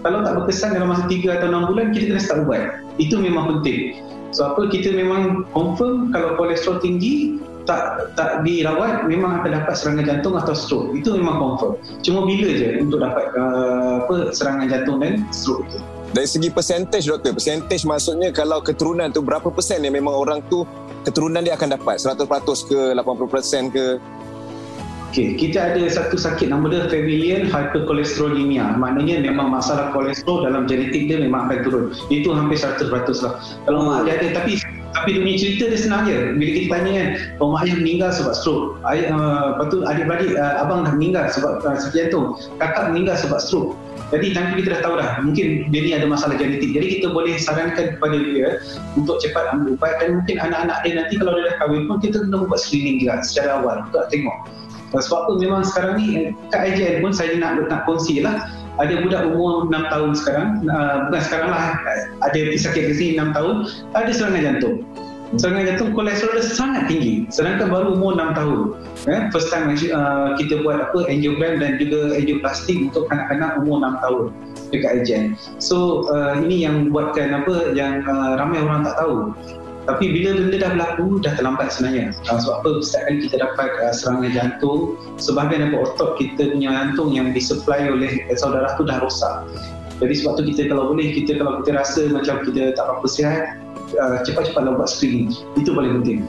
Kalau 0.00 0.24
tak 0.24 0.32
berkesan 0.40 0.78
dalam 0.78 0.94
masa 0.94 1.04
3 1.10 1.42
atau 1.42 1.48
6 1.50 1.68
bulan 1.74 1.86
kita 1.92 2.04
kena 2.14 2.20
start 2.22 2.40
ubat 2.48 2.80
itu 2.96 3.14
memang 3.20 3.60
penting. 3.60 4.00
So 4.32 4.48
apa 4.48 4.68
kita 4.68 4.92
memang 4.92 5.48
confirm 5.52 6.12
kalau 6.12 6.36
kolesterol 6.36 6.80
tinggi 6.80 7.40
tak 7.68 8.16
tak 8.16 8.40
dirawat 8.48 9.04
memang 9.04 9.44
akan 9.44 9.60
dapat 9.60 9.74
serangan 9.76 10.08
jantung 10.08 10.34
atau 10.40 10.56
stroke 10.56 10.96
itu 10.96 11.12
memang 11.12 11.36
confirm 11.36 11.76
cuma 12.00 12.24
bila 12.24 12.48
je 12.56 12.80
untuk 12.80 13.04
dapat 13.04 13.28
uh, 13.36 14.08
apa 14.08 14.32
serangan 14.32 14.66
jantung 14.72 14.96
dan 15.04 15.20
stroke 15.28 15.68
itu 15.68 15.78
dari 16.08 16.24
segi 16.24 16.48
percentage 16.48 17.04
doktor 17.04 17.36
percentage 17.36 17.84
maksudnya 17.84 18.32
kalau 18.32 18.64
keturunan 18.64 19.12
tu 19.12 19.20
berapa 19.20 19.52
persen 19.52 19.84
yang 19.84 19.92
memang 19.92 20.16
orang 20.16 20.40
tu 20.48 20.64
keturunan 21.04 21.44
dia 21.44 21.60
akan 21.60 21.76
dapat 21.76 22.00
100% 22.00 22.24
ke 22.72 22.80
80% 22.96 23.76
ke 23.76 23.84
Okay, 25.08 25.40
kita 25.40 25.72
ada 25.72 25.88
satu 25.88 26.20
sakit 26.20 26.52
nama 26.52 26.68
dia 26.68 26.84
familial 26.84 27.48
hypercholesterolemia. 27.48 28.76
Maknanya 28.76 29.24
memang 29.24 29.48
masalah 29.48 29.88
kolesterol 29.96 30.44
dalam 30.44 30.68
genetik 30.68 31.08
dia 31.08 31.16
memang 31.16 31.48
akan 31.48 31.58
turun. 31.64 31.84
Itu 32.12 32.36
hampir 32.36 32.60
100% 32.60 32.92
lah. 33.24 33.40
Kalau 33.64 33.88
mak 33.88 34.04
dia 34.04 34.20
ada, 34.20 34.44
tapi 34.44 34.60
tapi 34.98 35.14
dunia 35.14 35.38
cerita 35.38 35.70
dia 35.70 35.78
senang 35.78 36.10
je. 36.10 36.34
Bila 36.34 36.50
kita 36.50 36.66
tanya 36.74 36.90
kan, 36.90 37.08
oh 37.38 37.54
mak 37.54 37.62
ayah 37.66 37.76
meninggal 37.78 38.10
sebab 38.10 38.32
stroke. 38.34 38.66
Ayah, 38.82 39.14
uh, 39.14 39.44
lepas 39.54 39.66
tu 39.70 39.78
adik-beradik, 39.86 40.32
uh, 40.34 40.54
abang 40.58 40.82
dah 40.82 40.92
meninggal 40.98 41.30
sebab 41.30 41.62
uh, 41.62 41.78
sakit 41.78 41.94
jantung. 41.94 42.34
Kakak 42.58 42.90
meninggal 42.90 43.14
sebab 43.14 43.38
stroke. 43.38 43.78
Jadi 44.08 44.32
nanti 44.32 44.64
kita 44.64 44.68
dah 44.74 44.80
tahu 44.82 44.94
dah, 44.96 45.10
mungkin 45.20 45.68
dia 45.68 45.80
ni 45.84 45.92
ada 45.92 46.08
masalah 46.08 46.34
genetik. 46.40 46.72
Jadi 46.72 46.98
kita 46.98 47.12
boleh 47.12 47.36
sarankan 47.36 47.94
kepada 47.94 48.16
dia 48.16 48.58
untuk 48.96 49.20
cepat 49.20 49.52
ambil 49.52 49.76
ubat 49.76 50.00
dan 50.00 50.18
mungkin 50.18 50.36
anak-anak 50.40 50.78
dia 50.82 50.92
nanti 50.96 51.14
kalau 51.20 51.32
dia 51.36 51.44
dah 51.52 51.54
kahwin 51.60 51.82
pun 51.84 51.96
kita 52.00 52.16
kena 52.24 52.48
buat 52.48 52.60
screening 52.60 53.04
juga 53.04 53.20
secara 53.20 53.60
awal 53.60 53.84
untuk 53.84 54.08
tengok 54.08 54.48
sebab 54.96 55.28
tu 55.28 55.32
memang 55.36 55.60
sekarang 55.68 56.00
ni 56.00 56.32
kat 56.48 56.72
IJN 56.72 57.04
pun 57.04 57.12
saya 57.12 57.36
nak 57.36 57.68
nak 57.68 57.84
kongsi 57.84 58.24
lah 58.24 58.48
ada 58.78 58.94
budak 59.02 59.22
umur 59.34 59.66
6 59.66 59.92
tahun 59.92 60.10
sekarang 60.14 60.48
uh, 60.70 60.96
bukan 61.10 61.22
sekarang 61.22 61.50
lah 61.50 61.64
ada 62.22 62.38
sakit 62.54 62.84
di 62.90 62.94
sini 62.94 63.10
6 63.18 63.36
tahun 63.36 63.54
ada 63.94 64.10
serangan 64.10 64.42
jantung. 64.42 64.76
Serangan 65.36 65.64
jantung 65.68 65.90
kolesterol 65.92 66.40
dia 66.40 66.44
sangat 66.46 66.82
tinggi 66.88 67.28
sedangkan 67.28 67.68
baru 67.68 67.98
umur 67.98 68.16
6 68.16 68.38
tahun. 68.38 68.60
Eh, 69.06 69.20
first 69.30 69.52
time 69.52 69.70
uh, 69.70 70.34
kita 70.40 70.64
buat 70.64 70.90
apa 70.90 71.06
angiogram 71.06 71.60
dan 71.62 71.76
juga 71.76 72.16
angioplastik 72.16 72.90
untuk 72.90 73.06
anak-anak 73.12 73.60
umur 73.62 73.82
6 73.84 74.04
tahun 74.04 74.24
dekat 74.72 74.90
IJN 75.04 75.24
so 75.56 76.04
uh, 76.12 76.36
ini 76.36 76.68
yang 76.68 76.92
buatkan 76.92 77.32
apa 77.32 77.72
yang 77.72 78.04
uh, 78.04 78.36
ramai 78.36 78.60
orang 78.60 78.84
tak 78.84 78.96
tahu 79.00 79.32
tapi 79.88 80.12
bila 80.12 80.36
benda 80.36 80.60
dah 80.60 80.70
berlaku, 80.76 81.16
dah 81.24 81.32
terlambat 81.40 81.72
sebenarnya. 81.72 82.12
Uh, 82.28 82.36
sebab 82.36 82.60
apa? 82.60 82.68
Setiap 82.84 83.02
kali 83.08 83.18
kita 83.24 83.36
dapat 83.40 83.70
uh, 83.80 83.92
serangan 83.96 84.30
jantung, 84.36 84.80
sebahagian 85.16 85.64
daripada 85.64 85.80
otot 85.88 86.10
kita 86.20 86.52
punya 86.52 86.68
jantung 86.76 87.08
yang 87.16 87.32
disupply 87.32 87.88
oleh 87.88 88.20
saudara 88.36 88.76
tu 88.76 88.84
dah 88.84 89.00
rosak. 89.00 89.48
Jadi 89.98 90.14
sebab 90.20 90.32
tu 90.36 90.42
kita 90.44 90.68
kalau 90.68 90.92
boleh, 90.92 91.08
kita 91.16 91.40
kalau 91.40 91.64
kita 91.64 91.80
rasa 91.80 92.04
macam 92.12 92.44
kita 92.44 92.76
tak 92.76 92.84
apa-apa 92.84 93.06
sihat, 93.08 93.56
uh, 93.96 94.20
cepat-cepatlah 94.28 94.76
buat 94.76 94.92
screening. 94.92 95.32
Itu 95.56 95.72
paling 95.72 96.04
penting. 96.04 96.28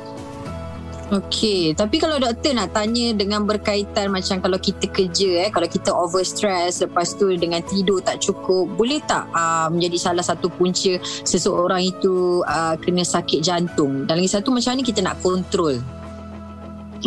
Okey, 1.09 1.73
tapi 1.73 1.97
kalau 1.97 2.21
doktor 2.21 2.53
nak 2.53 2.69
tanya 2.69 3.17
dengan 3.17 3.41
berkaitan 3.41 4.13
macam 4.13 4.37
kalau 4.45 4.61
kita 4.61 4.85
kerja 4.93 5.45
eh, 5.45 5.49
kalau 5.49 5.65
kita 5.65 5.89
over 5.89 6.21
stress 6.21 6.85
lepas 6.85 7.17
tu 7.17 7.33
dengan 7.33 7.65
tidur 7.65 7.97
tak 7.97 8.21
cukup, 8.21 8.69
boleh 8.77 9.01
tak 9.09 9.25
uh, 9.33 9.73
menjadi 9.73 9.97
salah 9.97 10.21
satu 10.21 10.53
punca 10.53 11.01
seseorang 11.25 11.81
itu 11.81 12.45
uh, 12.45 12.77
kena 12.77 13.01
sakit 13.01 13.41
jantung? 13.41 14.05
Dan 14.05 14.21
lagi 14.21 14.29
satu 14.29 14.53
macam 14.53 14.77
mana 14.77 14.85
kita 14.85 15.01
nak 15.01 15.17
kontrol? 15.25 15.81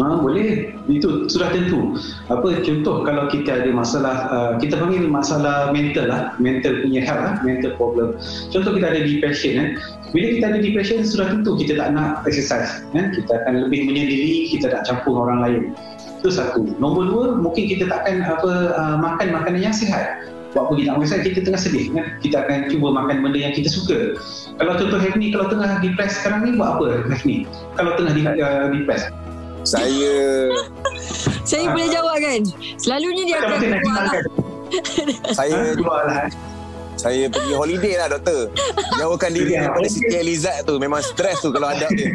Ah, 0.00 0.16
boleh. 0.16 0.72
Itu 0.88 1.28
sudah 1.28 1.52
tentu. 1.52 2.00
Apa 2.32 2.64
contoh 2.64 3.04
kalau 3.04 3.28
kita 3.28 3.60
ada 3.60 3.70
masalah 3.70 4.16
uh, 4.32 4.52
kita 4.56 4.80
panggil 4.80 5.04
masalah 5.04 5.68
mental 5.68 6.08
lah, 6.08 6.22
mental 6.40 6.80
punya 6.80 7.04
health 7.04 7.20
lah, 7.20 7.34
mental 7.44 7.76
problem. 7.76 8.16
Contoh 8.48 8.72
kita 8.72 8.86
ada 8.88 9.00
depression 9.04 9.52
eh. 9.60 9.68
Bila 10.12 10.26
kita 10.36 10.44
ada 10.52 10.58
depression 10.60 11.00
sudah 11.00 11.32
tentu 11.32 11.56
kita 11.56 11.80
tak 11.80 11.96
nak 11.96 12.22
exercise 12.28 12.84
eh. 12.92 13.06
Kita 13.16 13.32
akan 13.42 13.68
lebih 13.68 13.88
menyendiri, 13.88 14.52
kita 14.52 14.68
tak 14.68 14.84
campur 14.84 15.24
orang 15.24 15.40
lain. 15.40 15.62
Itu 16.20 16.28
satu. 16.28 16.76
Nombor 16.76 17.08
dua, 17.08 17.24
mungkin 17.40 17.64
kita 17.66 17.88
takkan 17.88 18.20
apa 18.20 18.76
uh, 18.76 18.96
makan 19.00 19.32
makanan 19.32 19.64
yang 19.64 19.74
sihat. 19.74 20.28
Buat 20.52 20.68
apa 20.68 20.72
kita 20.76 20.88
nak 20.92 21.24
kita 21.24 21.40
tengah 21.48 21.60
sedih 21.64 21.84
kan? 21.96 22.04
Kita 22.20 22.44
akan 22.44 22.68
cuba 22.68 22.92
makan 22.92 23.24
benda 23.24 23.40
yang 23.40 23.56
kita 23.56 23.72
suka. 23.72 24.20
Kalau 24.60 24.76
contoh 24.76 25.00
Hefni, 25.00 25.32
kalau 25.32 25.48
tengah 25.48 25.80
depressed 25.80 26.20
sekarang 26.20 26.44
ni 26.44 26.60
buat 26.60 26.76
apa 26.76 27.08
Hefni? 27.08 27.48
Kalau 27.80 27.96
tengah 27.96 28.12
uh, 28.12 28.68
depressed? 28.68 29.08
Saya 29.62 30.50
Saya 31.46 31.70
boleh 31.70 31.86
jawab 31.86 32.18
kan 32.18 32.42
Selalunya 32.82 33.22
dia 33.30 33.36
akan 33.38 33.58
keluar 33.62 34.02
lah. 34.10 34.22
Saya 35.38 35.58
lah. 35.78 36.26
Saya 37.02 37.26
pergi 37.26 37.50
holiday 37.58 37.98
lah 37.98 38.14
doktor. 38.14 38.54
Jauhkan 38.94 39.34
diri 39.34 39.58
daripada 39.58 39.90
Siti 39.90 40.14
Elizad 40.14 40.62
tu. 40.62 40.78
Memang 40.78 41.02
stres 41.02 41.42
tu 41.42 41.50
kalau 41.50 41.74
ada 41.74 41.90
dia 41.90 42.14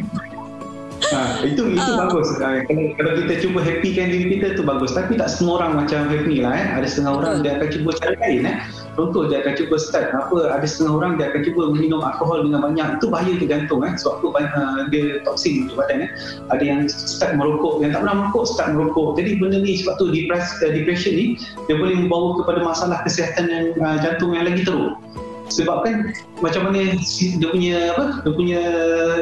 Ha, 1.08 1.48
itu 1.48 1.62
itu 1.72 1.92
uh. 1.94 1.98
bagus. 2.08 2.28
Ha, 2.44 2.68
kalau, 2.68 2.84
kalau 3.00 3.12
kita 3.24 3.34
cuba 3.46 3.60
happykan 3.64 4.08
diri 4.12 4.26
kita 4.38 4.60
tu 4.60 4.64
bagus. 4.68 4.92
Tapi 4.92 5.16
tak 5.16 5.32
semua 5.32 5.64
orang 5.64 5.86
macam 5.86 6.12
Hefni 6.12 6.44
lah. 6.44 6.54
Eh. 6.56 6.68
Ada 6.82 6.88
setengah 6.88 7.14
orang 7.24 7.34
dia 7.46 7.52
akan 7.60 7.68
cuba 7.72 7.90
cara 7.96 8.16
lain. 8.20 8.42
Eh. 8.44 8.58
Contoh 8.98 9.30
dia 9.30 9.46
akan 9.46 9.54
cuba 9.56 9.76
start 9.78 10.08
apa. 10.12 10.38
Ada 10.58 10.66
setengah 10.68 10.94
orang 11.00 11.12
dia 11.16 11.26
akan 11.32 11.42
cuba 11.48 11.62
minum 11.72 12.02
alkohol 12.04 12.44
dengan 12.44 12.60
banyak. 12.66 12.88
Itu 13.00 13.08
bahaya 13.08 13.34
ke 13.40 13.46
jantung. 13.48 13.82
Eh. 13.88 13.94
Sebab 13.96 14.16
tu 14.20 14.28
uh, 14.34 14.80
dia 14.92 15.04
toksin 15.24 15.68
untuk 15.68 15.86
badan. 15.86 16.08
Eh. 16.08 16.10
Ada 16.52 16.64
yang 16.64 16.80
start 16.92 17.40
merokok. 17.40 17.80
Yang 17.80 17.96
tak 17.96 18.00
pernah 18.04 18.16
merokok 18.26 18.44
start 18.50 18.70
merokok. 18.76 19.08
Jadi 19.16 19.30
benda 19.40 19.58
ni 19.64 19.80
sebab 19.80 19.94
tu 20.02 20.06
depress, 20.12 20.46
uh, 20.66 20.72
depression 20.72 21.14
ni 21.16 21.26
dia 21.72 21.76
boleh 21.80 21.96
membawa 21.96 22.40
kepada 22.44 22.60
masalah 22.64 22.98
kesihatan 23.08 23.46
yang, 23.48 23.66
uh, 23.80 23.98
jantung 24.04 24.36
yang 24.36 24.48
lagi 24.48 24.64
teruk 24.68 25.00
sebab 25.48 25.88
kan 25.88 25.96
macam 26.44 26.70
mana 26.70 26.96
dia 27.00 27.48
punya 27.50 27.77
apa 27.96 28.06
dia 28.24 28.34
punya 28.36 28.62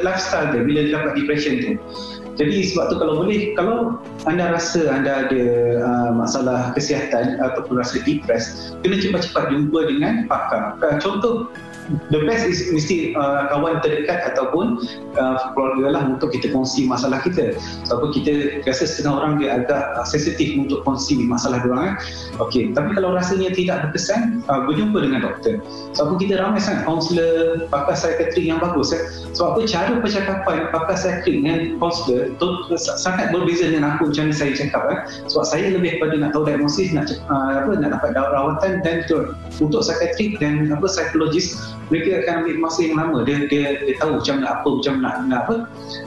lifestyle 0.02 0.50
dia 0.52 0.62
bila 0.66 0.80
dia 0.86 0.94
dapat 0.94 1.12
depression 1.18 1.54
tu. 1.62 1.72
Jadi 2.36 2.68
sebab 2.68 2.92
tu 2.92 2.96
kalau 3.00 3.24
boleh 3.24 3.56
kalau 3.56 3.96
anda 4.28 4.52
rasa 4.52 4.92
anda 4.92 5.24
ada 5.24 5.44
uh, 5.80 6.12
masalah 6.12 6.76
kesihatan 6.76 7.40
ataupun 7.40 7.80
rasa 7.80 8.04
depressed 8.04 8.76
kena 8.84 9.00
cepat-cepat 9.00 9.56
jumpa 9.56 9.80
dengan 9.88 10.28
pakar. 10.28 10.76
Uh, 10.84 11.00
contoh 11.00 11.48
the 12.10 12.20
best 12.26 12.46
is 12.50 12.70
mesti 12.74 13.14
uh, 13.14 13.50
kawan 13.54 13.78
terdekat 13.82 14.34
ataupun 14.34 14.82
uh, 15.18 15.54
keluarga 15.54 15.86
lah 15.94 16.04
untuk 16.18 16.34
kita 16.34 16.50
kongsi 16.50 16.90
masalah 16.90 17.22
kita 17.22 17.58
sebab 17.86 18.10
so, 18.10 18.14
kita 18.14 18.62
rasa 18.66 18.90
setengah 18.90 19.14
orang 19.22 19.34
dia 19.38 19.62
agak 19.62 19.84
uh, 19.98 20.06
sensitif 20.06 20.58
untuk 20.58 20.82
kongsi 20.82 21.22
masalah 21.26 21.62
dia 21.62 21.70
orang 21.70 21.88
eh. 21.94 21.96
okay. 22.42 22.64
tapi 22.74 22.98
kalau 22.98 23.14
rasanya 23.14 23.54
tidak 23.54 23.90
berkesan 23.90 24.42
uh, 24.50 24.66
berjumpa 24.66 24.98
dengan 25.02 25.20
doktor 25.30 25.62
sebab 25.94 26.18
so, 26.18 26.20
kita 26.22 26.34
ramai 26.42 26.62
sangat 26.62 26.82
kaunselor 26.86 27.66
pakar 27.70 27.96
psikiatrik 27.98 28.46
yang 28.46 28.60
bagus 28.62 28.90
eh. 28.94 29.02
sebab 29.38 29.58
apa 29.58 29.60
cara 29.70 29.94
percakapan 30.02 30.58
pakar 30.74 30.96
psikiatrik 30.98 31.36
dengan 31.44 31.60
kaunselor 31.78 32.34
sangat 32.78 33.30
berbeza 33.30 33.70
dengan 33.70 33.96
aku 33.98 34.10
macam 34.10 34.34
saya 34.34 34.58
cakap 34.58 34.84
eh. 34.90 35.00
sebab 35.30 35.46
saya 35.46 35.66
lebih 35.74 36.02
pada 36.02 36.18
nak 36.18 36.34
tahu 36.34 36.50
diagnosis 36.50 36.90
nak 36.94 37.10
uh, 37.30 37.62
apa 37.62 37.78
nak 37.78 37.90
dapat 38.02 38.10
rawatan 38.18 38.82
dan 38.82 39.06
untuk 39.62 39.82
psikiatrik 39.86 40.42
dan 40.42 40.74
apa 40.74 40.90
psikologis 40.90 41.75
mereka 41.90 42.10
akan 42.26 42.34
ambil 42.44 42.56
masa 42.66 42.80
yang 42.82 42.96
lama 42.98 43.18
dia 43.24 43.38
dia, 43.50 43.64
dia 43.86 43.96
tahu 44.02 44.18
macam 44.18 44.36
nak 44.42 44.52
apa 44.62 44.70
macam 44.70 44.94
nak 45.02 45.16
nak 45.30 45.40
apa 45.46 45.56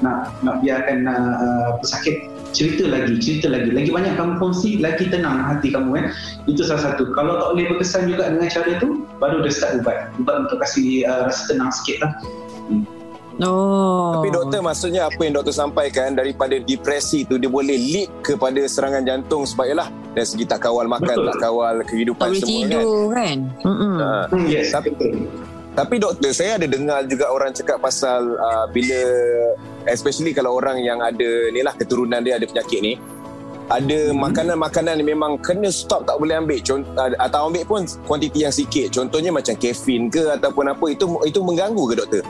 nak 0.03 0.17
nak 0.43 0.55
biarkan 0.63 0.99
uh, 1.07 1.69
pesakit 1.79 2.17
cerita 2.57 2.89
lagi 2.89 3.15
cerita 3.21 3.47
lagi 3.53 3.71
lagi 3.71 3.91
banyak 3.93 4.15
kamu 4.17 4.41
kongsi 4.41 4.81
lagi 4.81 5.07
tenang 5.13 5.39
hati 5.45 5.69
kamu 5.71 5.91
kan 5.95 6.05
itu 6.49 6.63
salah 6.65 6.93
satu 6.93 7.13
kalau 7.13 7.39
tak 7.39 7.49
boleh 7.55 7.65
berkesan 7.77 8.09
juga 8.11 8.33
dengan 8.33 8.49
cara 8.49 8.71
tu 8.81 8.89
baru 9.21 9.45
dia 9.45 9.53
start 9.53 9.73
ubat 9.85 10.11
ubat 10.19 10.35
untuk 10.49 10.59
kasih 10.65 11.05
uh, 11.07 11.29
rasa 11.29 11.43
tenang 11.53 11.71
sikit 11.71 11.97
lah 12.03 12.13
hmm. 12.73 12.99
Oh. 13.39 14.19
Tapi 14.19 14.35
doktor 14.35 14.61
maksudnya 14.67 15.07
apa 15.07 15.21
yang 15.23 15.39
doktor 15.39 15.55
sampaikan 15.55 16.19
daripada 16.19 16.59
depresi 16.59 17.23
tu 17.23 17.39
dia 17.39 17.47
boleh 17.47 17.79
lead 17.79 18.11
kepada 18.27 18.67
serangan 18.67 19.07
jantung 19.07 19.47
sebab 19.47 19.71
ialah 19.71 19.89
dari 20.11 20.27
segi 20.27 20.43
tak 20.43 20.67
kawal 20.67 20.91
makan, 20.91 21.15
Betul. 21.15 21.27
tak 21.31 21.37
kawal 21.39 21.75
kehidupan 21.87 22.35
tak 22.35 22.43
semua 22.43 22.67
tidur, 22.67 23.03
kan. 23.15 23.39
kan? 23.63 23.71
Uh, 24.03 24.25
yes. 24.51 24.75
Tapi 24.75 24.91
tapi 25.79 26.03
doktor 26.03 26.35
saya 26.35 26.59
ada 26.59 26.67
dengar 26.67 27.07
juga 27.07 27.31
orang 27.31 27.55
cakap 27.55 27.79
pasal 27.79 28.35
uh, 28.35 28.67
bila 28.75 28.99
especially 29.87 30.35
kalau 30.35 30.59
orang 30.59 30.83
yang 30.83 30.99
ada 30.99 31.55
ni 31.55 31.63
lah 31.63 31.71
keturunan 31.79 32.19
dia 32.19 32.35
ada 32.35 32.51
penyakit 32.51 32.83
ni 32.83 32.99
ada 33.71 34.11
hmm. 34.11 34.19
makanan-makanan 34.19 34.99
yang 34.99 35.15
memang 35.15 35.39
kena 35.39 35.71
stop 35.71 36.03
tak 36.03 36.19
boleh 36.19 36.35
ambil 36.35 36.59
contoh 36.67 36.91
uh, 36.99 37.15
atau 37.23 37.47
ambil 37.47 37.63
pun 37.63 37.87
kuantiti 38.11 38.43
yang 38.43 38.51
sikit 38.51 38.91
contohnya 38.91 39.31
macam 39.31 39.55
kafein 39.55 40.11
ke 40.11 40.27
ataupun 40.35 40.67
apa 40.67 40.85
itu 40.91 41.07
itu 41.23 41.39
mengganggu 41.47 41.85
ke 41.95 41.97
doktor 42.03 42.27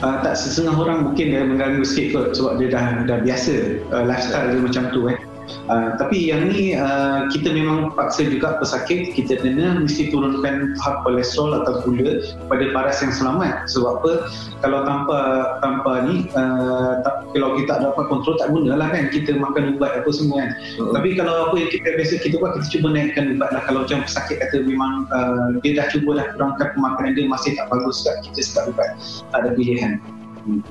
Uh, 0.00 0.16
tak 0.24 0.32
setengah 0.32 0.80
orang 0.80 0.98
mungkin 1.12 1.28
dia 1.28 1.44
mengganggu 1.44 1.84
sikit 1.84 2.16
kot 2.16 2.28
sebab 2.36 2.56
dia 2.56 2.72
dah 2.72 3.04
dah 3.04 3.18
biasa 3.20 3.52
uh, 3.92 4.04
lifestyle 4.04 4.48
dia 4.52 4.60
macam 4.60 4.82
tu 4.96 5.00
eh. 5.12 5.16
Uh, 5.64 5.96
tapi 5.96 6.28
yang 6.28 6.48
ni 6.52 6.76
uh, 6.76 7.24
kita 7.32 7.48
memang 7.48 7.92
paksa 7.96 8.28
juga 8.28 8.60
pesakit 8.60 9.16
kita 9.16 9.40
kena 9.40 9.80
mesti 9.80 10.12
turunkan 10.12 10.76
tahap 10.76 11.04
kolesterol 11.08 11.64
atau 11.64 11.80
gula 11.84 12.20
pada 12.52 12.64
paras 12.72 13.00
yang 13.00 13.12
selamat 13.12 13.64
sebab 13.68 14.00
apa 14.00 14.12
kalau 14.60 14.84
tanpa 14.84 15.18
tanpa 15.64 15.92
ni 16.04 16.28
uh, 16.36 17.00
tak, 17.00 17.28
kalau 17.32 17.56
kita 17.56 17.76
tak 17.76 17.80
dapat 17.80 18.04
kontrol 18.12 18.36
tak 18.36 18.48
gunalah 18.52 18.88
kan 18.92 19.08
kita 19.08 19.36
makan 19.36 19.76
ubat 19.76 20.04
apa 20.04 20.10
semua 20.12 20.44
kan 20.44 20.50
uh 20.80 20.92
tapi 20.94 21.18
kalau 21.18 21.50
apa 21.50 21.54
yang 21.58 21.70
kita 21.74 21.88
biasa 21.98 22.14
kita 22.22 22.34
buat 22.38 22.52
kita 22.60 22.66
cuba 22.78 22.86
naikkan 22.94 23.24
ubat 23.34 23.50
lah 23.50 23.62
kalau 23.66 23.82
macam 23.82 24.04
pesakit 24.06 24.36
kata 24.38 24.62
memang 24.62 25.08
uh, 25.10 25.58
dia 25.64 25.80
dah 25.80 25.86
cuba 25.90 26.22
dah 26.22 26.26
kurangkan 26.36 26.68
pemakanan 26.76 27.12
dia 27.18 27.26
masih 27.26 27.56
tak 27.58 27.66
bagus 27.72 28.04
tak 28.06 28.22
kita 28.22 28.40
start 28.44 28.70
ubat 28.70 28.94
tak 29.34 29.38
ada 29.42 29.50
pilihan 29.58 29.98
hmm. 30.46 30.62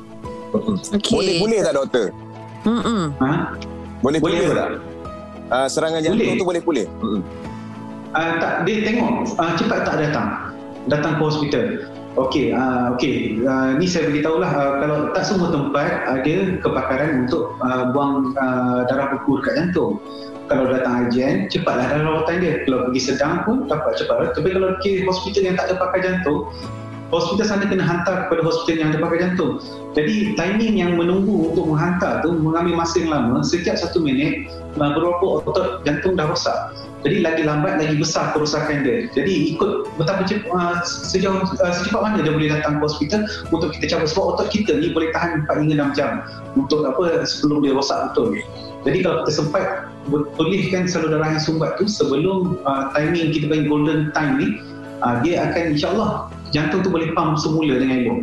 okay. 0.55 1.11
boleh 1.11 1.35
boleh 1.43 1.59
tak 1.65 1.75
doktor? 1.75 2.07
Hmm. 2.63 3.11
Ha? 3.19 3.33
Boleh 4.03 4.19
boleh 4.19 4.37
pulih 4.43 4.51
tak? 4.51 4.69
Uh, 5.47 5.67
serangan 5.71 5.99
jantung 6.03 6.27
boleh. 6.27 6.39
tu 6.39 6.45
boleh 6.45 6.61
pulih? 6.61 6.85
Hmm. 6.99 7.21
Uh, 8.13 8.31
tak, 8.37 8.53
dia 8.67 8.85
tengok 8.85 9.31
uh, 9.39 9.51
cepat 9.55 9.79
tak 9.87 9.95
datang. 10.03 10.27
Datang 10.91 11.17
ke 11.17 11.21
hospital. 11.23 11.65
Okey, 12.13 12.53
uh, 12.53 12.93
okey. 12.93 13.41
Uh, 13.41 13.73
ni 13.79 13.89
saya 13.89 14.05
beritahu 14.11 14.37
lah 14.37 14.51
uh, 14.53 14.71
kalau 14.83 14.97
tak 15.17 15.23
semua 15.25 15.49
tempat 15.49 16.05
ada 16.05 16.33
kepakaran 16.61 17.25
untuk 17.25 17.57
uh, 17.63 17.89
buang 17.89 18.37
uh, 18.37 18.85
darah 18.85 19.17
beku 19.17 19.41
dekat 19.41 19.53
jantung. 19.57 19.97
Kalau 20.51 20.67
datang 20.69 21.07
ajen, 21.07 21.47
cepatlah 21.47 21.87
dalam 21.87 22.03
rawatan 22.03 22.43
dia. 22.43 22.53
Kalau 22.67 22.91
pergi 22.91 23.01
sedang 23.01 23.47
pun 23.47 23.65
dapat 23.65 23.95
cepat. 23.95 24.35
Tapi 24.35 24.51
kalau 24.51 24.75
pergi 24.77 25.07
hospital 25.07 25.41
yang 25.47 25.55
tak 25.55 25.71
ada 25.71 25.75
pakar 25.79 25.99
jantung, 26.03 26.51
hospital 27.13 27.45
sana 27.45 27.65
kena 27.69 27.85
hantar 27.85 28.27
kepada 28.27 28.41
hospital 28.41 28.77
yang 28.81 28.89
ada 28.95 28.99
pakai 29.01 29.19
jantung. 29.21 29.61
Jadi 29.93 30.33
timing 30.33 30.73
yang 30.81 30.91
menunggu 30.97 31.53
untuk 31.53 31.69
menghantar 31.69 32.25
tu 32.25 32.33
mengambil 32.33 32.81
masa 32.81 33.05
yang 33.05 33.13
lama. 33.13 33.45
Setiap 33.45 33.77
satu 33.77 34.01
minit 34.01 34.49
beberapa 34.73 35.45
otot 35.45 35.85
jantung 35.85 36.17
dah 36.17 36.25
rosak. 36.25 36.73
Jadi 37.03 37.19
lagi 37.19 37.43
lambat 37.43 37.83
lagi 37.83 37.99
besar 37.99 38.31
kerosakan 38.31 38.87
dia. 38.87 39.11
Jadi 39.11 39.53
ikut 39.53 39.91
betapa 39.99 40.23
cepat, 40.23 40.49
uh, 40.55 40.79
sejauh 40.87 41.43
uh, 41.43 41.73
secepat 41.75 41.99
mana 41.99 42.23
dia 42.23 42.31
boleh 42.31 42.47
datang 42.47 42.79
ke 42.79 42.87
hospital 42.87 43.27
untuk 43.51 43.75
kita 43.75 43.91
cabut 43.91 44.07
sebab 44.07 44.23
otot 44.33 44.47
kita 44.49 44.79
ni 44.79 44.95
boleh 44.95 45.11
tahan 45.11 45.43
4 45.45 45.61
hingga 45.67 45.75
6 45.91 45.99
jam 45.99 46.11
untuk 46.55 46.87
apa 46.87 47.27
sebelum 47.27 47.59
dia 47.67 47.75
rosak 47.75 48.11
betul. 48.11 48.39
Jadi 48.87 48.97
kalau 49.03 49.23
kita 49.23 49.31
sempat 49.35 49.65
pulihkan 50.35 50.87
salur 50.87 51.11
darah 51.11 51.35
yang 51.35 51.43
sumbat 51.43 51.75
tu 51.79 51.87
sebelum 51.87 52.59
uh, 52.67 52.91
timing 52.95 53.31
kita 53.35 53.51
bagi 53.51 53.67
golden 53.67 54.11
time 54.15 54.33
ni 54.39 54.47
uh, 55.03 55.19
dia 55.21 55.43
akan 55.51 55.75
insyaAllah 55.75 56.11
jantung 56.55 56.81
tu 56.81 56.89
boleh 56.89 57.11
pump 57.13 57.35
semula 57.37 57.77
dengan 57.77 57.97
elok. 58.07 58.19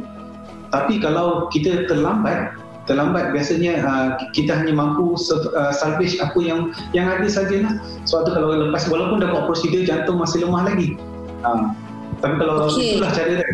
Tapi 0.70 1.02
kalau 1.02 1.50
kita 1.50 1.90
terlambat, 1.90 2.54
terlambat 2.86 3.34
biasanya 3.34 3.82
uh, 3.82 4.08
kita 4.32 4.54
hanya 4.54 4.74
mampu 4.74 5.14
uh, 5.14 5.72
salvage 5.74 6.16
apa 6.22 6.38
yang 6.40 6.70
yang 6.96 7.10
ada 7.10 7.26
sajalah. 7.26 7.78
Sebab 8.06 8.20
tu 8.26 8.30
kalau 8.32 8.48
lepas 8.70 8.86
walaupun 8.88 9.20
dah 9.20 9.28
buat 9.34 9.44
prosedur 9.50 9.82
jantung 9.84 10.22
masih 10.22 10.46
lemah 10.46 10.70
lagi. 10.70 10.96
Uh, 11.42 11.74
tapi 12.22 12.34
kalau 12.38 12.70
okay. 12.70 12.96
itulah 12.96 13.10
cara 13.12 13.30
dia. 13.42 13.50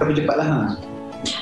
Tapi 0.00 0.10
cepatlah. 0.16 0.46
Ha. 0.50 0.58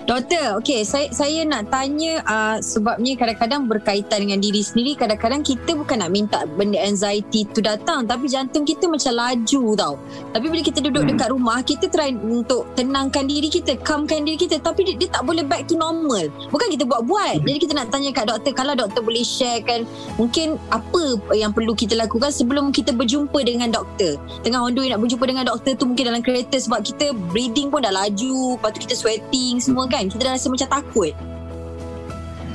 Doktor, 0.02 0.58
okey, 0.58 0.82
saya 0.82 1.06
saya 1.14 1.46
nak 1.46 1.70
tanya 1.70 2.18
uh, 2.26 2.58
sebabnya 2.58 3.14
kadang-kadang 3.14 3.70
berkaitan 3.70 4.26
dengan 4.26 4.42
diri 4.42 4.58
sendiri, 4.58 4.98
kadang-kadang 4.98 5.46
kita 5.46 5.78
bukan 5.78 6.02
nak 6.02 6.10
minta 6.10 6.42
benda 6.58 6.82
anxiety 6.82 7.46
tu 7.46 7.62
datang, 7.62 8.02
tapi 8.02 8.26
jantung 8.26 8.66
kita 8.66 8.90
macam 8.90 9.14
laju 9.14 9.62
tau. 9.78 9.94
Tapi 10.34 10.46
bila 10.50 10.58
kita 10.58 10.82
duduk 10.82 11.06
hmm. 11.06 11.10
dekat 11.14 11.28
rumah, 11.30 11.62
kita 11.62 11.86
try 11.86 12.10
untuk 12.18 12.66
tenangkan 12.74 13.30
diri 13.30 13.46
kita, 13.46 13.78
calmkan 13.86 14.26
diri 14.26 14.42
kita, 14.42 14.58
tapi 14.58 14.90
dia, 14.90 14.98
dia 14.98 15.06
tak 15.06 15.22
boleh 15.22 15.46
back 15.46 15.70
to 15.70 15.78
normal. 15.78 16.26
Bukan 16.50 16.66
kita 16.74 16.82
buat-buat. 16.82 17.38
Hmm. 17.38 17.46
Jadi 17.46 17.58
kita 17.62 17.72
nak 17.78 17.94
tanya 17.94 18.10
kat 18.10 18.26
doktor, 18.26 18.52
kalau 18.58 18.74
doktor 18.74 19.06
boleh 19.06 19.22
sharekan 19.22 19.86
mungkin 20.18 20.58
apa 20.74 21.14
yang 21.30 21.54
perlu 21.54 21.78
kita 21.78 21.94
lakukan 21.94 22.34
sebelum 22.34 22.74
kita 22.74 22.90
berjumpa 22.90 23.38
dengan 23.46 23.70
doktor. 23.70 24.18
Tengah 24.42 24.66
on 24.66 24.74
the 24.74 24.82
nak 24.90 24.98
berjumpa 24.98 25.24
dengan 25.30 25.46
doktor 25.46 25.78
tu 25.78 25.86
mungkin 25.86 26.10
dalam 26.10 26.26
kereta 26.26 26.58
sebab 26.58 26.82
kita 26.82 27.14
breathing 27.30 27.70
pun 27.70 27.86
dah 27.86 27.94
laju, 27.94 28.58
lepas 28.58 28.74
tu 28.74 28.82
kita 28.82 28.98
sweating 28.98 29.62
semua 29.62 29.91
kan? 29.92 30.08
Kita 30.08 30.22
dah 30.24 30.32
rasa 30.32 30.48
macam 30.48 30.68
takut. 30.72 31.12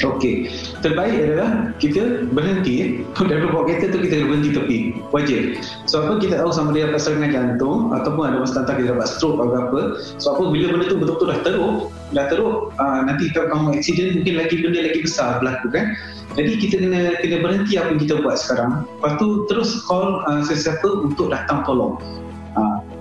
Okey, 0.05 0.53
terbaik 0.85 1.25
adalah 1.25 1.73
kita 1.81 2.29
berhenti 2.29 3.01
dari 3.17 3.41
bawa 3.49 3.65
kereta 3.65 3.89
tu 3.89 4.05
kita 4.05 4.29
berhenti 4.29 4.53
tepi. 4.53 4.77
Wajib. 5.09 5.57
So 5.89 6.05
apa? 6.05 6.21
Kita 6.21 6.37
tahu 6.37 6.53
sama 6.53 6.69
dia 6.77 6.85
dapat 6.85 7.01
serangan 7.01 7.33
jantung 7.33 7.89
ataupun 7.89 8.29
ada 8.29 8.37
masa 8.45 8.61
kita 8.61 8.93
dapat 8.93 9.09
stroke 9.09 9.41
atau 9.41 9.57
apa. 9.57 9.81
So 10.21 10.37
apa? 10.37 10.53
Bila 10.53 10.77
benda 10.77 10.85
tu 10.85 11.01
betul-betul 11.01 11.27
dah 11.33 11.39
teruk 11.41 11.75
dah 12.13 12.25
teruk 12.29 12.71
uh, 12.77 12.99
nanti 13.09 13.33
kalau 13.33 13.49
kamu 13.49 13.67
accident 13.81 14.21
mungkin 14.21 14.35
lagi 14.37 14.55
benda 14.61 14.79
lagi 14.85 14.99
besar 15.01 15.41
berlaku 15.41 15.67
kan? 15.73 15.85
Jadi 16.37 16.51
kita 16.61 16.75
kena 16.77 17.01
kena 17.17 17.37
berhenti 17.41 17.73
apa 17.81 17.89
yang 17.89 18.01
kita 18.05 18.13
buat 18.21 18.37
sekarang. 18.37 18.85
Lepas 19.01 19.13
tu 19.17 19.27
terus 19.49 19.81
call 19.89 20.21
uh, 20.29 20.45
sesiapa 20.45 21.09
untuk 21.09 21.33
datang 21.33 21.65
tolong 21.65 21.97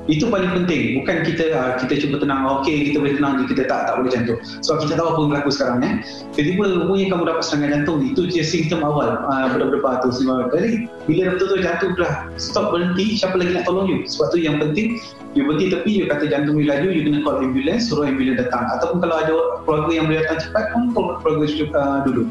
itu 0.07 0.31
paling 0.31 0.51
penting. 0.55 1.03
Bukan 1.03 1.27
kita 1.27 1.45
uh, 1.55 1.71
kita 1.83 2.07
cuba 2.07 2.23
tenang 2.23 2.47
okey 2.61 2.91
kita 2.91 3.03
boleh 3.03 3.15
tenang 3.19 3.47
kita 3.47 3.67
tak 3.67 3.91
tak 3.91 3.95
boleh 3.99 4.11
tu. 4.23 4.35
Sebab 4.63 4.87
kita 4.87 4.93
tahu 4.99 5.07
apa 5.11 5.19
yang 5.19 5.31
berlaku 5.35 5.51
sekarang 5.51 5.79
eh. 5.83 5.95
Tiba-tiba 6.35 6.65
umumnya 6.87 7.07
kamu 7.11 7.23
dapat 7.27 7.43
serangan 7.43 7.71
jantung 7.75 7.99
itu 8.07 8.23
je 8.31 8.43
simptom 8.47 8.81
awal 8.87 9.19
uh, 9.27 9.47
berapa-berapa 9.55 10.07
tu 10.07 10.09
semua. 10.15 10.47
Jadi 10.55 10.87
bila 11.11 11.35
betul-betul 11.35 11.61
jantung 11.63 11.93
dah 11.99 12.13
stop 12.39 12.67
berhenti 12.71 13.19
siapa 13.19 13.35
lagi 13.39 13.53
nak 13.59 13.65
tolong 13.67 13.87
you? 13.91 13.99
Sebab 14.07 14.27
tu 14.31 14.39
yang 14.39 14.57
penting 14.63 15.03
you 15.35 15.43
berhenti 15.45 15.67
tepi 15.75 15.91
you 15.91 16.05
kata 16.07 16.25
jantung 16.31 16.57
you 16.57 16.67
laju 16.71 16.89
you 16.89 17.03
kena 17.03 17.21
call 17.27 17.43
ambulance 17.43 17.91
suruh 17.91 18.07
ambulance 18.07 18.39
datang. 18.39 18.65
Ataupun 18.79 19.03
kalau 19.03 19.17
ada 19.19 19.35
keluarga 19.67 19.91
yang 19.91 20.07
boleh 20.07 20.23
datang 20.23 20.39
cepat 20.47 20.65
pun 20.71 20.95
keluarga 20.95 21.45
uh, 21.75 21.99
dulu. 22.07 22.23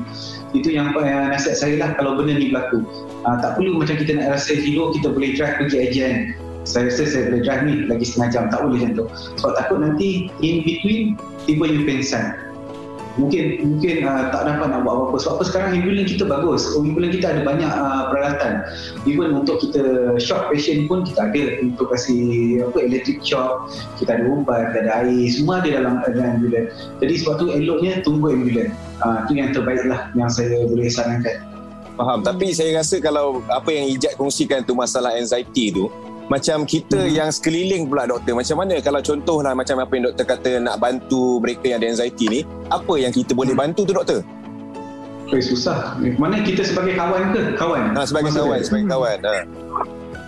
Itu 0.55 0.71
yang 0.71 0.95
uh, 0.95 1.27
nasihat 1.27 1.59
saya 1.59 1.75
lah 1.75 1.89
kalau 1.99 2.15
benda 2.15 2.39
ni 2.39 2.55
berlaku. 2.55 2.87
Uh, 3.27 3.35
tak 3.43 3.59
perlu 3.59 3.81
macam 3.81 3.99
kita 3.99 4.15
nak 4.15 4.37
rasa 4.37 4.53
hero 4.55 4.93
kita 4.95 5.11
boleh 5.11 5.33
drive 5.35 5.57
pergi 5.59 5.77
agent 5.81 6.44
saya 6.65 6.89
rasa 6.89 7.03
saya 7.05 7.29
boleh 7.29 7.41
drive 7.45 7.63
ni 7.63 7.73
lagi 7.85 8.05
setengah 8.09 8.29
jam 8.33 8.43
tak 8.49 8.59
boleh 8.65 8.81
macam 8.81 8.91
tu. 8.97 9.05
Sebab 9.39 9.51
takut 9.53 9.77
nanti 9.79 10.33
in 10.41 10.65
between 10.65 11.15
tiba 11.45 11.65
you 11.69 11.85
pengsan. 11.85 12.41
Mungkin 13.15 13.63
mungkin 13.63 14.03
uh, 14.03 14.27
tak 14.27 14.43
dapat 14.43 14.75
nak 14.75 14.83
buat 14.83 14.91
apa-apa. 14.91 15.15
Sebab 15.23 15.33
apa 15.39 15.43
sekarang 15.47 15.69
ambulans 15.79 16.11
kita 16.11 16.27
bagus. 16.27 16.67
Ambulans 16.75 17.15
kita 17.15 17.27
ada 17.31 17.41
banyak 17.47 17.71
uh, 17.71 18.11
peralatan. 18.11 18.53
Even 19.07 19.39
untuk 19.39 19.63
kita 19.63 20.15
shock 20.19 20.51
patient 20.51 20.91
pun 20.91 21.07
kita 21.07 21.31
ada. 21.31 21.63
Untuk 21.63 21.95
kasih 21.95 22.67
apa 22.67 22.75
electric 22.83 23.23
shock 23.23 23.71
kita 24.03 24.19
ada 24.19 24.27
ubat 24.27 24.75
kita 24.75 24.77
ada 24.83 25.07
air 25.07 25.31
semua 25.31 25.63
ada 25.63 25.79
dalam, 25.79 26.03
dalam 26.03 26.43
ambulans. 26.43 26.67
Jadi 26.99 27.13
sebab 27.23 27.33
tu 27.39 27.45
eloknya 27.55 28.03
tunggu 28.03 28.35
ambulans. 28.35 28.75
Uh, 28.99 29.23
tu 29.31 29.39
yang 29.39 29.55
terbaik 29.55 29.87
lah 29.87 30.11
yang 30.11 30.27
saya 30.27 30.67
boleh 30.67 30.91
sarankan. 30.91 31.39
Faham. 31.95 32.19
Tapi 32.19 32.51
saya 32.51 32.75
rasa 32.75 32.99
kalau 32.99 33.39
apa 33.47 33.71
yang 33.71 33.87
Ijat 33.95 34.19
kongsikan 34.19 34.67
tu 34.67 34.75
masalah 34.75 35.15
anxiety 35.15 35.71
tu, 35.71 35.87
macam 36.25 36.65
kita 36.65 37.05
yang 37.05 37.29
sekeliling 37.29 37.85
pula 37.85 38.09
doktor 38.09 38.33
macam 38.33 38.65
mana 38.65 38.81
kalau 38.81 38.97
contohlah 38.97 39.53
macam 39.53 39.77
apa 39.77 39.91
yang 39.93 40.03
doktor 40.09 40.25
kata 40.25 40.51
nak 40.57 40.81
bantu 40.81 41.37
mereka 41.37 41.69
yang 41.69 41.77
ada 41.81 41.87
anxiety 41.93 42.25
ni 42.25 42.39
apa 42.73 42.93
yang 42.97 43.13
kita 43.13 43.37
boleh 43.37 43.53
bantu 43.53 43.85
tu 43.85 43.93
doktor 43.93 44.21
Eh, 45.33 45.41
susah. 45.41 45.97
Mana 46.21 46.45
kita 46.45 46.61
sebagai 46.61 46.93
kawan 46.93 47.33
ke? 47.33 47.57
Kawan. 47.57 47.97
ha, 47.97 48.05
sebagai 48.05 48.29
Maksudnya, 48.29 48.45
kawan 48.45 48.59
sebagai 48.61 48.87
kawan 48.93 49.17
ha. 49.25 49.35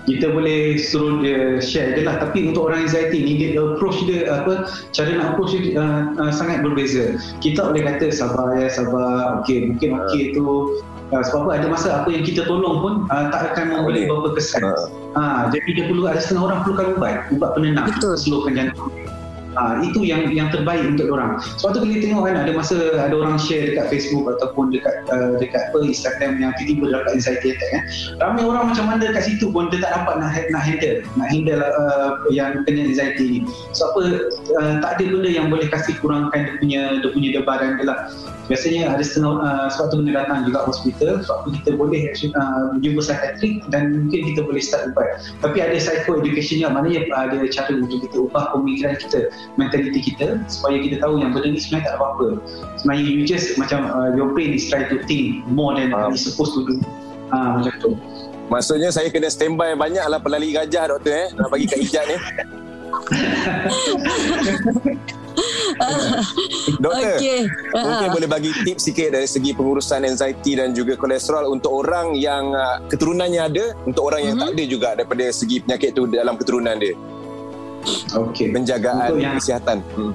Kita 0.08 0.26
boleh 0.32 0.80
suruh 0.80 1.20
dia 1.20 1.60
share 1.60 1.94
je 1.94 2.02
lah. 2.08 2.18
Tapi 2.18 2.50
untuk 2.50 2.72
orang 2.72 2.88
anxiety 2.88 3.22
ni, 3.22 3.34
dia 3.38 3.60
approach 3.60 4.08
dia, 4.08 4.26
apa, 4.32 4.72
cara 4.96 5.12
nak 5.20 5.36
approach 5.36 5.60
dia 5.60 5.76
uh, 5.78 6.16
uh, 6.16 6.32
sangat 6.32 6.64
berbeza. 6.64 7.14
Kita 7.44 7.68
boleh 7.68 7.84
kata 7.84 8.10
sabar 8.10 8.56
ya, 8.56 8.72
sabar. 8.72 9.44
Okey, 9.44 9.76
mungkin 9.76 10.00
okey 10.08 10.34
tu. 10.34 10.80
Uh, 11.08 11.24
sebab 11.24 11.48
apa 11.48 11.52
ada 11.64 11.68
masa 11.72 11.88
apa 12.04 12.10
yang 12.12 12.28
kita 12.28 12.44
tolong 12.44 12.84
pun 12.84 12.94
uh, 13.08 13.32
tak 13.32 13.56
akan 13.56 13.80
memberi 13.80 14.04
boleh. 14.04 14.12
berapa 14.12 14.30
kesan. 14.36 14.60
Ha. 14.60 14.74
Ha, 15.16 15.24
jadi 15.56 15.70
dia 15.72 15.84
perlu 15.88 16.04
ada 16.04 16.20
setengah 16.20 16.52
orang 16.52 16.60
perlukan 16.68 16.88
ubat, 17.00 17.16
ubat 17.32 17.50
penenang, 17.56 17.88
Betul. 17.88 18.20
slowkan 18.20 18.54
jantung. 18.60 18.92
Ha, 19.58 19.82
itu 19.82 20.06
yang 20.06 20.30
yang 20.38 20.54
terbaik 20.54 20.86
untuk 20.86 21.10
orang. 21.10 21.42
Sebab 21.58 21.74
tu 21.74 21.90
kita 21.90 22.06
tengok 22.06 22.30
kan 22.30 22.36
ada 22.46 22.52
masa 22.54 22.78
ada 23.02 23.16
orang 23.18 23.42
share 23.42 23.74
dekat 23.74 23.90
Facebook 23.90 24.30
ataupun 24.38 24.70
dekat 24.70 25.02
uh, 25.10 25.34
dekat 25.42 25.74
apa 25.74 25.82
Instagram 25.82 26.38
yang 26.38 26.54
tiba-tiba 26.62 26.94
dapat 26.94 27.18
anxiety 27.18 27.58
attack 27.58 27.70
kan. 27.74 27.84
Ramai 28.22 28.44
orang 28.46 28.64
macam 28.70 28.86
mana 28.86 29.10
dekat 29.10 29.26
situ 29.26 29.50
pun 29.50 29.74
dia 29.74 29.82
tak 29.82 29.98
dapat 29.98 30.22
nak 30.22 30.30
nak 30.54 30.62
handle, 30.62 31.02
nak 31.18 31.28
handle 31.34 31.62
uh, 31.66 32.12
yang 32.30 32.62
kena 32.70 32.86
anxiety 32.86 33.26
ni. 33.26 33.40
Sebab 33.74 33.90
apa 33.90 34.02
uh, 34.62 34.74
tak 34.86 34.92
ada 35.02 35.04
benda 35.10 35.30
yang 35.34 35.50
boleh 35.50 35.66
kasih 35.74 35.98
kurangkan 36.04 36.46
dia 36.46 36.54
punya 36.62 36.82
dia 37.02 37.10
punya 37.10 37.30
debaran 37.34 37.82
dia 37.82 37.86
lah. 37.90 38.00
Biasanya 38.48 38.96
ada 38.96 39.04
setengah 39.04 39.44
uh, 39.44 39.68
sebab 39.72 39.86
tu 39.92 39.96
kena 40.04 40.24
datang 40.24 40.48
juga 40.48 40.60
hospital 40.64 41.20
sebab 41.24 41.38
tu 41.44 41.50
kita 41.62 41.70
boleh 41.76 42.02
uh, 42.12 42.80
jumpa 42.80 43.00
psikiatrik 43.04 43.56
dan 43.72 43.82
mungkin 43.92 44.20
kita 44.34 44.40
boleh 44.48 44.62
start 44.64 44.96
ubat. 44.96 45.20
Tapi 45.44 45.58
ada 45.60 45.76
psycho 45.76 46.24
education 46.24 46.64
yang 46.64 46.72
maknanya 46.76 47.08
uh, 47.12 47.28
ada 47.28 47.44
cara 47.52 47.72
untuk 47.76 48.08
kita 48.08 48.16
ubah 48.28 48.56
pemikiran 48.56 48.96
kita, 48.98 49.32
mentaliti 49.60 50.00
kita 50.00 50.40
supaya 50.48 50.80
kita 50.80 51.04
tahu 51.04 51.20
yang 51.20 51.36
benda 51.36 51.52
ni 51.52 51.60
sebenarnya 51.60 51.92
tak 51.92 51.94
ada 51.94 52.00
apa-apa. 52.00 52.28
Sebenarnya 52.80 53.04
you 53.04 53.24
just 53.28 53.60
macam 53.60 53.80
uh, 53.92 54.16
your 54.16 54.32
brain 54.32 54.56
is 54.56 54.68
try 54.72 54.88
to 54.88 54.98
think 55.06 55.44
more 55.52 55.76
than 55.76 55.92
Faham. 55.92 56.16
it's 56.16 56.24
supposed 56.24 56.56
to 56.56 56.64
do. 56.64 56.76
Ah 57.28 57.60
macam 57.60 57.76
tu. 57.84 57.92
maksudnya 58.48 58.88
saya 58.96 59.12
kena 59.12 59.28
standby 59.28 59.76
banyak 59.76 60.04
lah 60.08 60.20
pelali 60.24 60.56
gajah 60.56 60.96
doktor 60.96 61.12
eh 61.12 61.28
nak 61.36 61.52
bagi 61.52 61.68
kat 61.68 61.80
Ijat 61.84 62.04
ni 62.08 62.18
doktor 66.78 67.16
Okey. 67.16 67.40
Mungkin 67.72 68.08
Ah. 68.08 68.12
boleh 68.12 68.28
bagi 68.28 68.52
tips 68.64 68.84
sikit 68.84 69.14
dari 69.14 69.26
segi 69.26 69.54
pengurusan 69.54 70.04
anxiety 70.04 70.56
dan 70.56 70.74
juga 70.74 70.96
kolesterol 70.96 71.46
untuk 71.48 71.86
orang 71.86 72.14
yang 72.14 72.52
uh, 72.52 72.82
keturunannya 72.88 73.42
ada, 73.44 73.66
untuk 73.84 74.04
orang 74.06 74.22
yang 74.24 74.36
Mhm. 74.36 74.42
tak 74.42 74.50
ada 74.52 74.64
juga 74.66 74.88
daripada 74.96 75.26
segi 75.30 75.62
penyakit 75.62 75.94
tu 75.94 76.08
dalam 76.08 76.36
keturunan 76.36 76.76
dia. 76.76 76.96
Okey. 78.18 78.52
Penjagaan 78.52 79.14
Untuk 79.14 79.22
yang- 79.22 79.38
kesihatan. 79.38 79.78
Hmm. 79.94 80.14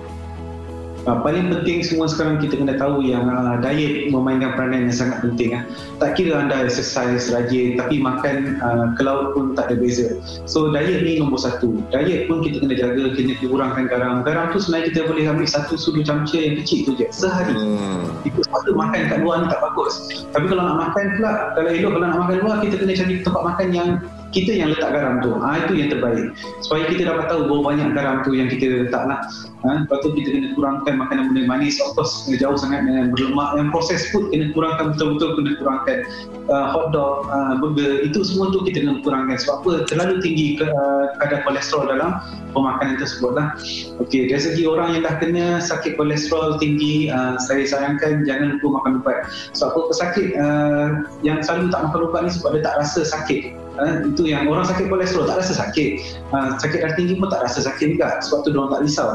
Uh, 1.03 1.19
paling 1.19 1.51
penting 1.51 1.83
semua 1.83 2.07
sekarang 2.07 2.39
kita 2.39 2.63
kena 2.63 2.79
tahu 2.79 3.03
yang 3.03 3.27
uh, 3.27 3.59
diet 3.59 4.15
memainkan 4.15 4.55
peranan 4.55 4.87
yang 4.87 4.95
sangat 4.95 5.19
penting. 5.19 5.51
Uh. 5.59 5.67
Tak 5.99 6.15
kira 6.15 6.39
anda 6.39 6.63
exercise 6.63 7.27
rajin 7.35 7.75
tapi 7.75 7.99
makan 7.99 8.63
uh, 8.63 8.95
ke 8.95 9.03
laut 9.03 9.35
pun 9.35 9.59
tak 9.59 9.71
ada 9.71 9.83
beza. 9.83 10.15
So 10.47 10.71
diet 10.71 11.03
ni 11.03 11.19
nombor 11.19 11.43
satu. 11.43 11.83
Diet 11.91 12.31
pun 12.31 12.47
kita 12.47 12.63
kena 12.63 12.75
jaga, 12.79 13.19
kena 13.19 13.35
kurangkan 13.43 13.91
garam. 13.91 14.23
Garam 14.23 14.55
tu 14.55 14.63
sebenarnya 14.63 14.95
kita 14.95 15.01
boleh 15.11 15.25
ambil 15.27 15.49
satu 15.51 15.75
sudu 15.75 16.07
camca 16.07 16.39
yang 16.39 16.55
kecil 16.63 16.87
tu 16.87 16.93
je 16.95 17.11
sehari. 17.11 17.51
Hmm. 17.51 18.07
Itu 18.23 18.39
sebab 18.47 18.61
tu 18.63 18.73
makan 18.79 19.11
kat 19.11 19.19
luar 19.27 19.43
ni 19.43 19.47
tak 19.51 19.59
bagus. 19.59 19.95
Tapi 20.31 20.47
kalau 20.47 20.63
nak 20.71 20.77
makan 20.87 21.05
pula, 21.19 21.33
kalau 21.59 21.71
elok 21.75 21.91
kalau 21.99 22.07
nak 22.07 22.21
makan 22.23 22.37
luar, 22.47 22.57
kita 22.63 22.75
kena 22.79 22.93
cari 22.95 23.15
tempat 23.27 23.43
makan 23.43 23.69
yang 23.75 23.89
kita 24.33 24.53
yang 24.57 24.73
letak 24.73 24.97
garam 24.97 25.21
tu. 25.21 25.37
Ha, 25.37 25.69
itu 25.69 25.73
yang 25.79 25.89
terbaik. 25.93 26.33
Supaya 26.65 26.89
kita 26.89 27.07
dapat 27.07 27.29
tahu 27.29 27.47
berapa 27.47 27.62
banyak 27.77 27.89
garam 27.93 28.17
tu 28.25 28.33
yang 28.33 28.49
kita 28.49 28.89
letak 28.89 29.05
lah. 29.05 29.21
Ha, 29.62 29.87
lepas 29.87 29.99
tu 30.03 30.11
kita 30.17 30.29
kena 30.33 30.49
kurangkan 30.57 30.95
makanan 30.99 31.25
benda 31.31 31.43
manis. 31.47 31.79
Of 31.79 31.95
course, 31.95 32.27
jauh 32.27 32.59
sangat 32.59 32.89
dengan 32.89 33.12
berlemak. 33.12 33.61
Yang 33.61 33.69
processed 33.71 34.07
food 34.11 34.33
kena 34.33 34.51
kurangkan 34.57 34.97
betul-betul 34.97 35.31
kena 35.39 35.51
kurangkan. 35.61 35.99
Uh, 36.51 36.67
hot 36.75 36.91
dog, 36.91 37.31
uh, 37.31 37.55
burger, 37.62 38.03
itu 38.03 38.19
semua 38.27 38.51
tu 38.51 38.64
kita 38.66 38.83
kena 38.83 38.99
kurangkan. 39.05 39.37
Sebab 39.38 39.62
apa? 39.62 39.73
Terlalu 39.87 40.14
tinggi 40.25 40.59
ke, 40.59 40.66
uh, 40.66 41.14
kadar 41.23 41.47
kolesterol 41.47 41.87
dalam 41.87 42.18
pemakanan 42.51 42.99
tersebut 42.99 43.33
lah. 43.38 43.55
Okey, 44.03 44.27
dari 44.27 44.42
segi 44.42 44.66
orang 44.66 44.99
yang 44.99 45.03
dah 45.07 45.14
kena 45.23 45.62
sakit 45.62 45.95
kolesterol 45.95 46.59
tinggi, 46.59 47.12
uh, 47.12 47.38
saya 47.38 47.62
sayangkan 47.62 48.27
jangan 48.27 48.59
lupa 48.59 48.83
makan 48.83 48.92
ubat. 49.05 49.31
Sebab 49.55 49.71
apa 49.71 49.81
pesakit 49.95 50.27
uh, 50.35 50.88
yang 51.23 51.38
selalu 51.47 51.71
tak 51.71 51.81
makan 51.87 52.01
ubat 52.11 52.21
ni 52.27 52.31
sebab 52.35 52.51
dia 52.59 52.62
tak 52.66 52.75
rasa 52.83 53.01
sakit. 53.07 53.62
Uh, 53.81 54.05
itu 54.05 54.29
yang 54.29 54.49
orang 54.53 54.69
sakit 54.69 54.93
kolesterol 54.93 55.25
tak 55.25 55.41
rasa 55.41 55.55
sakit. 55.57 56.21
Uh, 56.33 56.57
sakit 56.61 56.85
darah 56.85 56.95
tinggi 56.97 57.17
pun 57.17 57.33
tak 57.33 57.41
rasa 57.45 57.65
sakit 57.65 57.97
juga. 57.97 58.21
Sebab 58.21 58.39
tu 58.45 58.49
orang 58.53 58.71
tak 58.77 58.81
risau. 58.85 59.09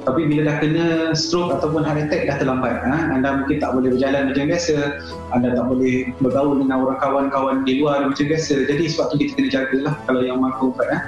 Tapi 0.00 0.32
bila 0.32 0.48
dah 0.48 0.56
kena 0.64 0.86
stroke 1.12 1.60
ataupun 1.60 1.84
heart 1.84 2.08
attack 2.08 2.24
dah 2.24 2.36
terlambat. 2.40 2.72
Ha? 2.80 3.12
Anda 3.12 3.44
mungkin 3.44 3.60
tak 3.60 3.76
boleh 3.76 3.92
berjalan 3.92 4.32
macam 4.32 4.48
biasa. 4.48 4.76
Anda 5.36 5.48
tak 5.52 5.64
boleh 5.68 6.08
bergaul 6.24 6.56
dengan 6.64 6.88
orang 6.88 6.98
kawan-kawan 7.04 7.68
di 7.68 7.84
luar 7.84 8.08
macam 8.08 8.24
biasa. 8.24 8.64
Jadi 8.64 8.88
sebab 8.88 9.12
tu 9.12 9.16
kita 9.20 9.32
kena 9.36 9.48
jagalah 9.52 9.94
kalau 10.08 10.20
yang 10.24 10.40
ubat. 10.40 10.88
Ha? 10.88 10.98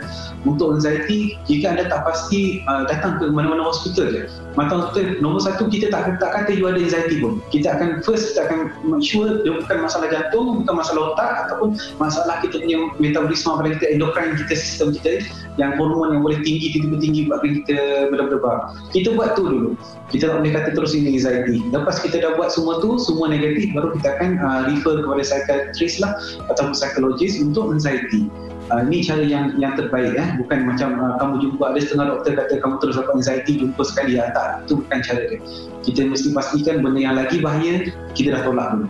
Untuk 0.45 0.77
anxiety, 0.77 1.41
jika 1.49 1.73
anda 1.73 1.89
tak 1.89 2.05
pasti 2.05 2.61
uh, 2.69 2.85
datang 2.85 3.17
ke 3.17 3.33
mana-mana 3.33 3.65
hospital 3.65 4.13
je. 4.13 4.29
Mata 4.53 4.75
hospital, 4.77 5.17
nombor 5.25 5.41
satu 5.41 5.73
kita 5.73 5.89
tak, 5.89 6.21
tak 6.21 6.31
kata 6.33 6.53
you 6.53 6.69
ada 6.69 6.77
anxiety 6.77 7.25
pun. 7.25 7.41
Kita 7.49 7.73
akan 7.73 8.05
first 8.05 8.33
kita 8.37 8.45
akan 8.45 8.59
make 8.85 9.01
sure 9.01 9.41
dia 9.41 9.57
bukan 9.57 9.79
masalah 9.81 10.13
jantung, 10.13 10.61
bukan 10.61 10.75
masalah 10.77 11.17
otak 11.17 11.31
ataupun 11.49 11.69
masalah 11.97 12.37
kita 12.45 12.61
punya 12.61 12.79
metabolisme 13.01 13.49
pada 13.57 13.73
kita, 13.81 13.87
endocrine 13.97 14.37
kita, 14.37 14.53
sistem 14.53 14.93
kita 14.93 15.25
yang 15.57 15.77
hormon 15.81 16.17
yang 16.17 16.23
boleh 16.25 16.41
tinggi, 16.45 16.73
tiba-tiba 16.77 16.97
tinggi 17.01 17.21
buatkan 17.29 17.51
kita 17.65 17.77
berdebar-debar. 18.13 18.57
Kita 18.93 19.09
buat 19.17 19.29
tu 19.37 19.43
dulu. 19.49 19.71
Kita 20.13 20.29
tak 20.29 20.45
boleh 20.45 20.53
kata 20.53 20.69
terus 20.77 20.93
ini 20.93 21.17
anxiety. 21.17 21.65
Lepas 21.73 21.97
kita 22.05 22.21
dah 22.21 22.37
buat 22.37 22.53
semua 22.53 22.81
tu, 22.85 23.01
semua 23.01 23.33
negatif, 23.33 23.73
baru 23.73 23.97
kita 23.97 24.09
akan 24.21 24.31
uh, 24.41 24.61
refer 24.69 25.01
kepada 25.01 25.23
psychiatrist 25.25 25.97
lah 26.05 26.13
ataupun 26.53 26.77
psikologis 26.77 27.41
untuk 27.41 27.73
anxiety. 27.73 28.29
Uh, 28.73 28.89
ini 28.89 29.05
cara 29.05 29.21
yang 29.21 29.53
yang 29.61 29.77
terbaik 29.77 30.17
eh 30.17 30.33
bukan 30.41 30.65
macam 30.65 30.97
uh, 30.97 31.21
kamu 31.21 31.45
jumpa 31.45 31.77
ada 31.77 31.81
setengah 31.85 32.07
doktor 32.09 32.33
kata 32.41 32.57
kamu 32.57 32.75
terus 32.81 32.97
dapat 32.97 33.13
anxiety 33.21 33.53
jumpa 33.61 33.83
sekali 33.85 34.17
ya 34.17 34.33
tak 34.33 34.65
itu 34.65 34.81
bukan 34.81 34.99
cara 35.05 35.21
dia 35.29 35.39
kita 35.85 36.01
mesti 36.09 36.29
pastikan 36.33 36.81
benda 36.81 37.05
yang 37.05 37.21
lagi 37.21 37.37
bahaya 37.45 37.85
kita 38.17 38.33
dah 38.33 38.49
tolak 38.49 38.73
dulu 38.73 38.89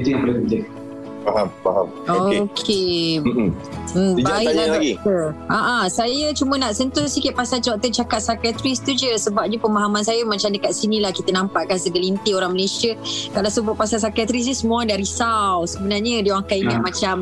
itu 0.00 0.16
yang 0.16 0.24
paling 0.24 0.48
penting 0.48 0.64
Faham, 1.28 1.48
faham. 1.60 1.86
Okey. 2.08 2.38
Okey. 2.48 3.20
Hmm, 3.92 4.16
baiklah 4.16 4.48
tanya 4.48 4.64
lagi. 4.80 4.92
Ah, 5.50 5.82
ah, 5.82 5.84
saya 5.90 6.32
cuma 6.32 6.56
nak 6.56 6.72
sentuh 6.72 7.04
sikit 7.04 7.36
pasal 7.36 7.60
doktor 7.60 7.92
cakap 7.92 8.22
psychiatrist 8.22 8.88
tu 8.88 8.96
je 8.96 9.12
sebabnya 9.18 9.60
pemahaman 9.60 10.00
saya 10.00 10.24
macam 10.24 10.48
dekat 10.48 10.72
sini 10.72 11.04
lah 11.04 11.12
kita 11.12 11.34
nampakkan 11.36 11.76
segelintir 11.76 12.32
orang 12.38 12.56
Malaysia 12.56 12.96
kalau 13.36 13.50
sebut 13.50 13.74
pasal 13.76 14.00
psychiatrist 14.00 14.46
ni 14.48 14.54
semua 14.56 14.88
dah 14.88 14.96
risau. 14.96 15.68
Sebenarnya 15.68 16.24
dia 16.24 16.32
orang 16.32 16.48
akan 16.48 16.58
ingat 16.64 16.78
Hmm. 16.80 16.86
macam 16.86 17.16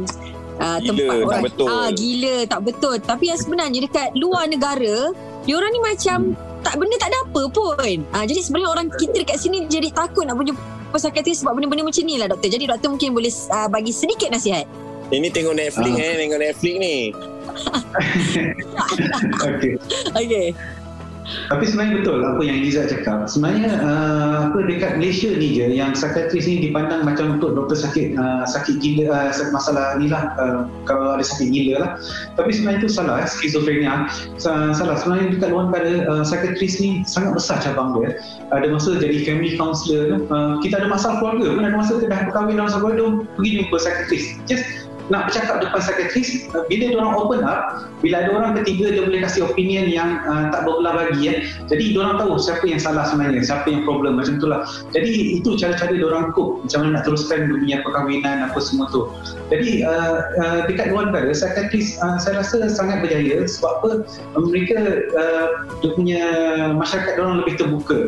uh, 0.59 0.79
Gila, 0.79 0.87
tempat 0.87 1.07
tak 1.07 1.23
orang 1.23 1.43
betul. 1.43 1.67
ah 1.67 1.89
gila 1.91 2.37
tak 2.47 2.61
betul. 2.63 2.97
Tapi 2.99 3.25
yang 3.27 3.39
sebenarnya 3.39 3.81
dekat 3.83 4.09
luar 4.15 4.45
negara 4.47 4.97
dia 5.43 5.55
orang 5.55 5.71
ni 5.71 5.81
macam 5.81 6.19
tak 6.61 6.75
benda 6.75 6.97
tak 6.99 7.11
ada 7.15 7.19
apa 7.23 7.43
pun. 7.49 7.97
Ah 8.11 8.25
jadi 8.25 8.41
sebenarnya 8.41 8.71
orang 8.71 8.87
kita 8.93 9.17
dekat 9.17 9.39
sini 9.39 9.65
jadi 9.67 9.89
takut 9.91 10.25
nak 10.25 10.37
pergi 10.37 10.53
psychiatrist 10.91 11.45
sebab 11.45 11.55
benda-benda 11.55 11.85
macam 11.85 12.03
ni 12.03 12.17
lah 12.17 12.27
doktor. 12.27 12.49
Jadi 12.49 12.65
doktor 12.65 12.89
mungkin 12.89 13.13
boleh 13.13 13.31
uh, 13.51 13.69
bagi 13.69 13.93
sedikit 13.93 14.29
nasihat. 14.29 14.65
Ini 15.07 15.31
tengok 15.31 15.55
Netflix 15.55 15.93
Ah. 15.93 16.03
eh, 16.03 16.15
tengok 16.19 16.39
Netflix 16.41 16.75
ni. 16.77 16.97
okey 19.47 19.73
Okey. 20.13 20.47
Tapi 21.27 21.65
sebenarnya 21.67 21.95
betul 22.03 22.19
apa 22.23 22.43
yang 22.43 22.59
Liza 22.63 22.87
cakap. 22.87 23.27
Sebenarnya 23.27 23.83
uh, 23.83 24.37
apa 24.51 24.59
dekat 24.67 24.99
Malaysia 24.99 25.31
ni 25.35 25.59
je 25.59 25.67
yang 25.75 25.93
psikiatris 25.95 26.47
ni 26.47 26.71
dipandang 26.71 27.03
macam 27.03 27.39
untuk 27.39 27.59
doktor 27.59 27.79
sakit 27.79 28.15
uh, 28.15 28.47
sakit 28.47 28.79
gila 28.79 29.31
uh, 29.31 29.51
masalah 29.51 29.99
ni 29.99 30.07
lah 30.07 30.31
uh, 30.39 30.71
kalau 30.87 31.19
ada 31.19 31.25
sakit 31.27 31.51
gila 31.51 31.75
lah. 31.83 31.91
Tapi 32.39 32.51
sebenarnya 32.55 32.87
itu 32.87 32.91
salah 32.91 33.27
eh, 33.27 33.29
skizofrenia. 33.29 34.07
Sa- 34.39 34.71
salah 34.75 34.97
sebenarnya 35.03 35.35
dekat 35.35 35.49
luar 35.51 35.71
negara 35.71 36.07
uh, 36.07 36.23
psikiatris 36.23 36.79
ni 36.79 37.03
sangat 37.03 37.35
besar 37.35 37.59
cabang 37.59 37.99
dia. 37.99 38.23
Ada 38.55 38.71
masa 38.71 38.99
jadi 38.99 39.27
family 39.27 39.59
counselor 39.59 40.23
uh, 40.31 40.63
kita 40.63 40.79
ada 40.79 40.89
masalah 40.91 41.19
keluarga 41.19 41.47
pun 41.59 41.63
ada 41.67 41.75
masa 41.75 41.99
kita 41.99 42.11
dah 42.15 42.21
berkahwin 42.31 42.57
dalam 42.59 42.71
sebuah 42.71 42.93
pergi 43.35 43.51
jumpa 43.63 43.77
psikiatris. 43.77 44.25
Just 44.47 44.86
nak 45.07 45.31
bercakap 45.31 45.63
depan 45.63 45.81
psikiatris 45.81 46.51
uh, 46.51 46.67
bila 46.67 46.99
orang 46.99 47.13
open 47.15 47.41
up 47.47 47.61
bila 48.03 48.27
ada 48.27 48.31
orang 48.35 48.53
ketiga 48.63 48.91
dia 48.91 49.03
boleh 49.07 49.21
kasih 49.23 49.47
opinion 49.47 49.87
yang 49.87 50.21
uh, 50.27 50.51
tak 50.51 50.67
berbelah 50.67 51.07
bagi 51.07 51.21
ya. 51.23 51.35
Jadi 51.71 51.95
orang 51.95 52.19
tahu 52.19 52.39
siapa 52.39 52.65
yang 52.67 52.81
salah 52.83 53.07
sebenarnya, 53.07 53.43
siapa 53.43 53.67
yang 53.71 53.83
problem 53.87 54.19
macam 54.19 54.39
itulah. 54.39 54.67
Jadi 54.91 55.39
itu 55.39 55.55
cara-cara 55.59 55.95
orang 55.95 56.35
cope 56.35 56.67
macam 56.67 56.79
mana 56.83 56.91
nak 57.01 57.03
teruskan 57.07 57.47
dunia 57.47 57.81
perkahwinan 57.87 58.51
apa 58.51 58.59
semua 58.59 58.91
tu. 58.91 59.11
Jadi 59.55 59.87
uh, 59.87 60.27
uh, 60.43 60.59
dekat 60.67 60.91
luar 60.91 61.11
negara 61.11 61.31
psikiatris 61.31 61.99
uh, 62.03 62.19
saya 62.19 62.43
rasa 62.43 62.67
sangat 62.67 63.07
berjaya 63.07 63.47
sebab 63.47 63.71
apa 63.79 63.91
mereka 64.43 65.07
uh, 65.15 65.49
dia 65.81 65.91
punya 65.95 66.23
masyarakat 66.75 67.15
orang 67.23 67.47
lebih 67.47 67.55
terbuka. 67.63 67.99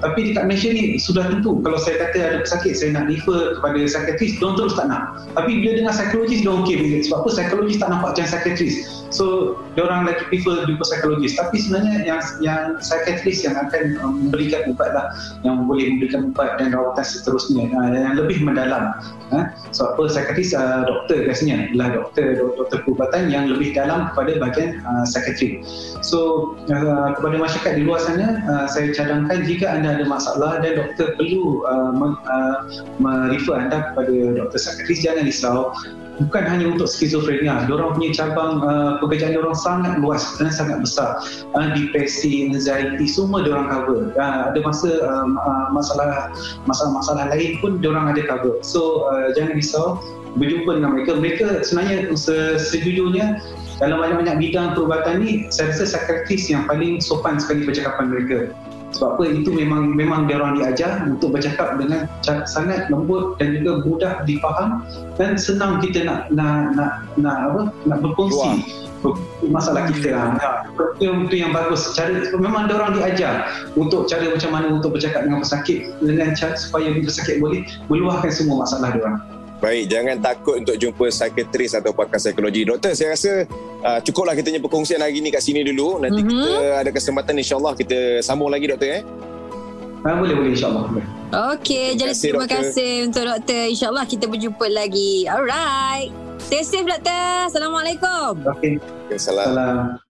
Tapi 0.00 0.32
dekat 0.32 0.44
Malaysia 0.48 0.70
ni 0.72 0.96
sudah 0.96 1.28
tentu 1.28 1.60
kalau 1.60 1.76
saya 1.76 2.08
kata 2.08 2.18
ada 2.20 2.38
pesakit 2.44 2.72
saya 2.76 2.96
nak 2.96 3.12
refer 3.12 3.60
kepada 3.60 3.76
psikiatris, 3.84 4.32
dia 4.40 4.44
orang 4.44 4.56
terus 4.56 4.74
tak 4.76 4.86
nak. 4.88 5.02
Tapi 5.36 5.50
bila 5.60 5.72
dengar 5.82 5.94
psikologis 5.94 6.40
dia 6.46 6.54
okey 6.62 6.74
bila 6.78 6.96
sebab 7.02 7.18
apa 7.26 7.28
psikologis 7.34 7.76
tak 7.82 7.88
nampak 7.90 8.08
macam 8.14 8.26
psikiatris 8.30 8.74
so 9.10 9.24
dia 9.74 9.82
orang 9.82 10.06
lagi 10.06 10.22
prefer 10.30 10.62
jumpa 10.70 10.84
psikologis 10.86 11.34
tapi 11.34 11.58
sebenarnya 11.58 12.06
yang 12.06 12.20
yang 12.38 12.62
psikiatris 12.78 13.42
yang 13.42 13.58
akan 13.58 13.98
um, 14.06 14.14
memberikan 14.30 14.70
ubat 14.70 14.94
lah 14.94 15.06
yang 15.42 15.66
boleh 15.66 15.98
memberikan 15.98 16.30
ubat 16.30 16.54
dan 16.62 16.70
rawatan 16.70 17.02
seterusnya 17.02 17.66
uh, 17.74 17.90
yang 17.90 18.14
lebih 18.14 18.38
mendalam 18.46 18.94
uh, 19.34 19.50
so 19.74 19.90
apa 19.90 20.06
psikiatris 20.06 20.54
uh, 20.54 20.86
doktor 20.86 21.26
biasanya 21.26 21.66
lah 21.74 21.90
doktor 21.90 22.38
doktor 22.38 22.78
perubatan 22.86 23.26
yang 23.26 23.50
lebih 23.50 23.74
dalam 23.74 24.14
kepada 24.14 24.38
bahagian 24.38 24.78
uh, 24.86 25.02
so 26.06 26.54
uh, 26.70 27.10
kepada 27.18 27.36
masyarakat 27.42 27.72
di 27.74 27.82
luar 27.82 27.98
sana 27.98 28.38
uh, 28.46 28.66
saya 28.70 28.94
cadangkan 28.94 29.42
jika 29.42 29.66
anda 29.66 29.98
ada 29.98 30.06
masalah 30.06 30.62
dan 30.62 30.78
doktor 30.78 31.18
perlu 31.18 31.66
uh, 31.66 31.90
uh, 31.90 32.56
merefer 33.02 33.58
anda 33.58 33.90
kepada 33.90 34.14
doktor 34.38 34.58
psikiatris 34.62 35.02
jangan 35.02 35.26
risau 35.26 35.74
bukan 36.20 36.44
hanya 36.48 36.66
untuk 36.72 36.88
skizofrenia. 36.88 37.68
Diorang 37.68 37.96
punya 37.96 38.10
cabang 38.16 38.62
uh, 38.64 38.96
pekerjaan 39.02 39.36
diorang 39.36 39.56
sangat 39.56 40.00
luas 40.00 40.24
dan 40.40 40.48
sangat 40.52 40.80
besar. 40.80 41.20
Uh, 41.52 41.72
depresi, 41.76 42.48
anxiety 42.48 43.06
semua 43.08 43.44
diorang 43.44 43.68
cover. 43.68 44.12
Uh, 44.16 44.52
ada 44.52 44.58
masa 44.64 44.90
um, 45.04 45.36
uh, 45.36 45.66
masalah 45.72 46.32
masalah-masalah 46.64 47.32
lain 47.32 47.60
pun 47.60 47.78
diorang 47.80 48.12
ada 48.12 48.22
cover. 48.24 48.60
So 48.64 49.08
uh, 49.12 49.32
jangan 49.36 49.56
risau. 49.56 50.00
Berjumpa 50.36 50.76
dengan 50.76 50.92
mereka. 50.92 51.16
Mereka 51.16 51.64
sebenarnya 51.64 52.12
se- 52.12 52.60
sejujurnya 52.60 53.40
dalam 53.80 54.00
banyak-banyak 54.00 54.36
bidang 54.40 54.76
perubatan 54.76 55.20
ni 55.20 55.48
saya 55.52 55.72
rasa 55.72 55.84
psikiatris 55.84 56.48
yang 56.48 56.64
paling 56.64 56.96
sopan 57.00 57.36
sekali 57.36 57.68
percakapan 57.68 58.08
mereka 58.08 58.36
sebab 58.94 59.18
apa 59.18 59.22
itu 59.28 59.50
memang 59.52 59.92
memang 59.92 60.30
dia 60.30 60.38
orang 60.38 60.56
diajar 60.60 61.04
untuk 61.08 61.34
bercakap 61.34 61.76
dengan 61.76 62.06
sangat 62.46 62.86
lembut 62.88 63.36
dan 63.36 63.58
juga 63.58 63.72
mudah 63.84 64.12
difaham 64.24 64.86
dan 65.18 65.34
senang 65.36 65.82
kita 65.82 66.06
nak 66.06 66.30
nak 66.30 66.72
nak 66.78 66.92
nak 67.18 67.36
apa 67.50 67.60
nak 67.88 67.98
berkongsi 68.04 68.62
masalah 69.46 69.86
kita 69.92 70.10
lah. 70.16 70.34
Ya, 70.40 70.50
itu, 70.98 71.04
itu 71.28 71.36
yang 71.38 71.52
bagus. 71.54 71.94
Cara 71.94 72.10
memang 72.34 72.66
dia 72.66 72.74
orang 72.80 72.98
diajar 72.98 73.34
untuk 73.78 74.08
cara 74.10 74.26
macam 74.26 74.50
mana 74.50 74.66
untuk 74.74 74.96
bercakap 74.96 75.28
dengan 75.28 75.44
pesakit 75.44 75.94
dengan 76.02 76.34
cara 76.34 76.56
supaya 76.58 76.90
pesakit 76.98 77.38
boleh 77.38 77.62
meluahkan 77.86 78.32
semua 78.32 78.66
masalah 78.66 78.96
dia 78.96 79.02
orang. 79.04 79.35
Baik, 79.56 79.88
jangan 79.88 80.16
takut 80.20 80.60
untuk 80.60 80.76
jumpa 80.76 81.08
psikiatris 81.08 81.72
atau 81.80 81.96
pakar 81.96 82.20
psikologi. 82.20 82.68
Doktor, 82.68 82.92
saya 82.92 83.16
rasa 83.16 83.48
uh, 83.80 83.98
cukuplah 84.04 84.36
kita 84.36 84.52
punya 84.52 84.60
perkongsian 84.60 85.00
hari 85.00 85.16
ini 85.16 85.32
kat 85.32 85.40
sini 85.40 85.64
dulu. 85.64 85.96
Nanti 85.96 86.20
mm-hmm. 86.20 86.36
kita 86.36 86.54
ada 86.84 86.90
kesempatan 86.92 87.34
insyaAllah 87.40 87.72
kita 87.72 88.20
sambung 88.20 88.52
lagi 88.52 88.68
doktor 88.68 89.00
eh. 89.00 89.02
Ha, 90.04 90.12
boleh, 90.12 90.34
boleh 90.36 90.52
insyaAllah. 90.52 90.84
Okey, 91.56 91.96
jadi 91.96 92.12
terima 92.14 92.44
doktor. 92.44 92.62
kasih 92.68 92.92
untuk 93.08 93.24
doktor. 93.26 93.62
InsyaAllah 93.72 94.04
kita 94.04 94.24
berjumpa 94.28 94.66
lagi. 94.68 95.24
Alright. 95.24 96.12
Stay 96.46 96.62
safe 96.62 96.86
doktor. 96.86 97.48
Assalamualaikum. 97.48 98.44
Okey. 98.44 98.76
Assalamualaikum. 99.08 100.05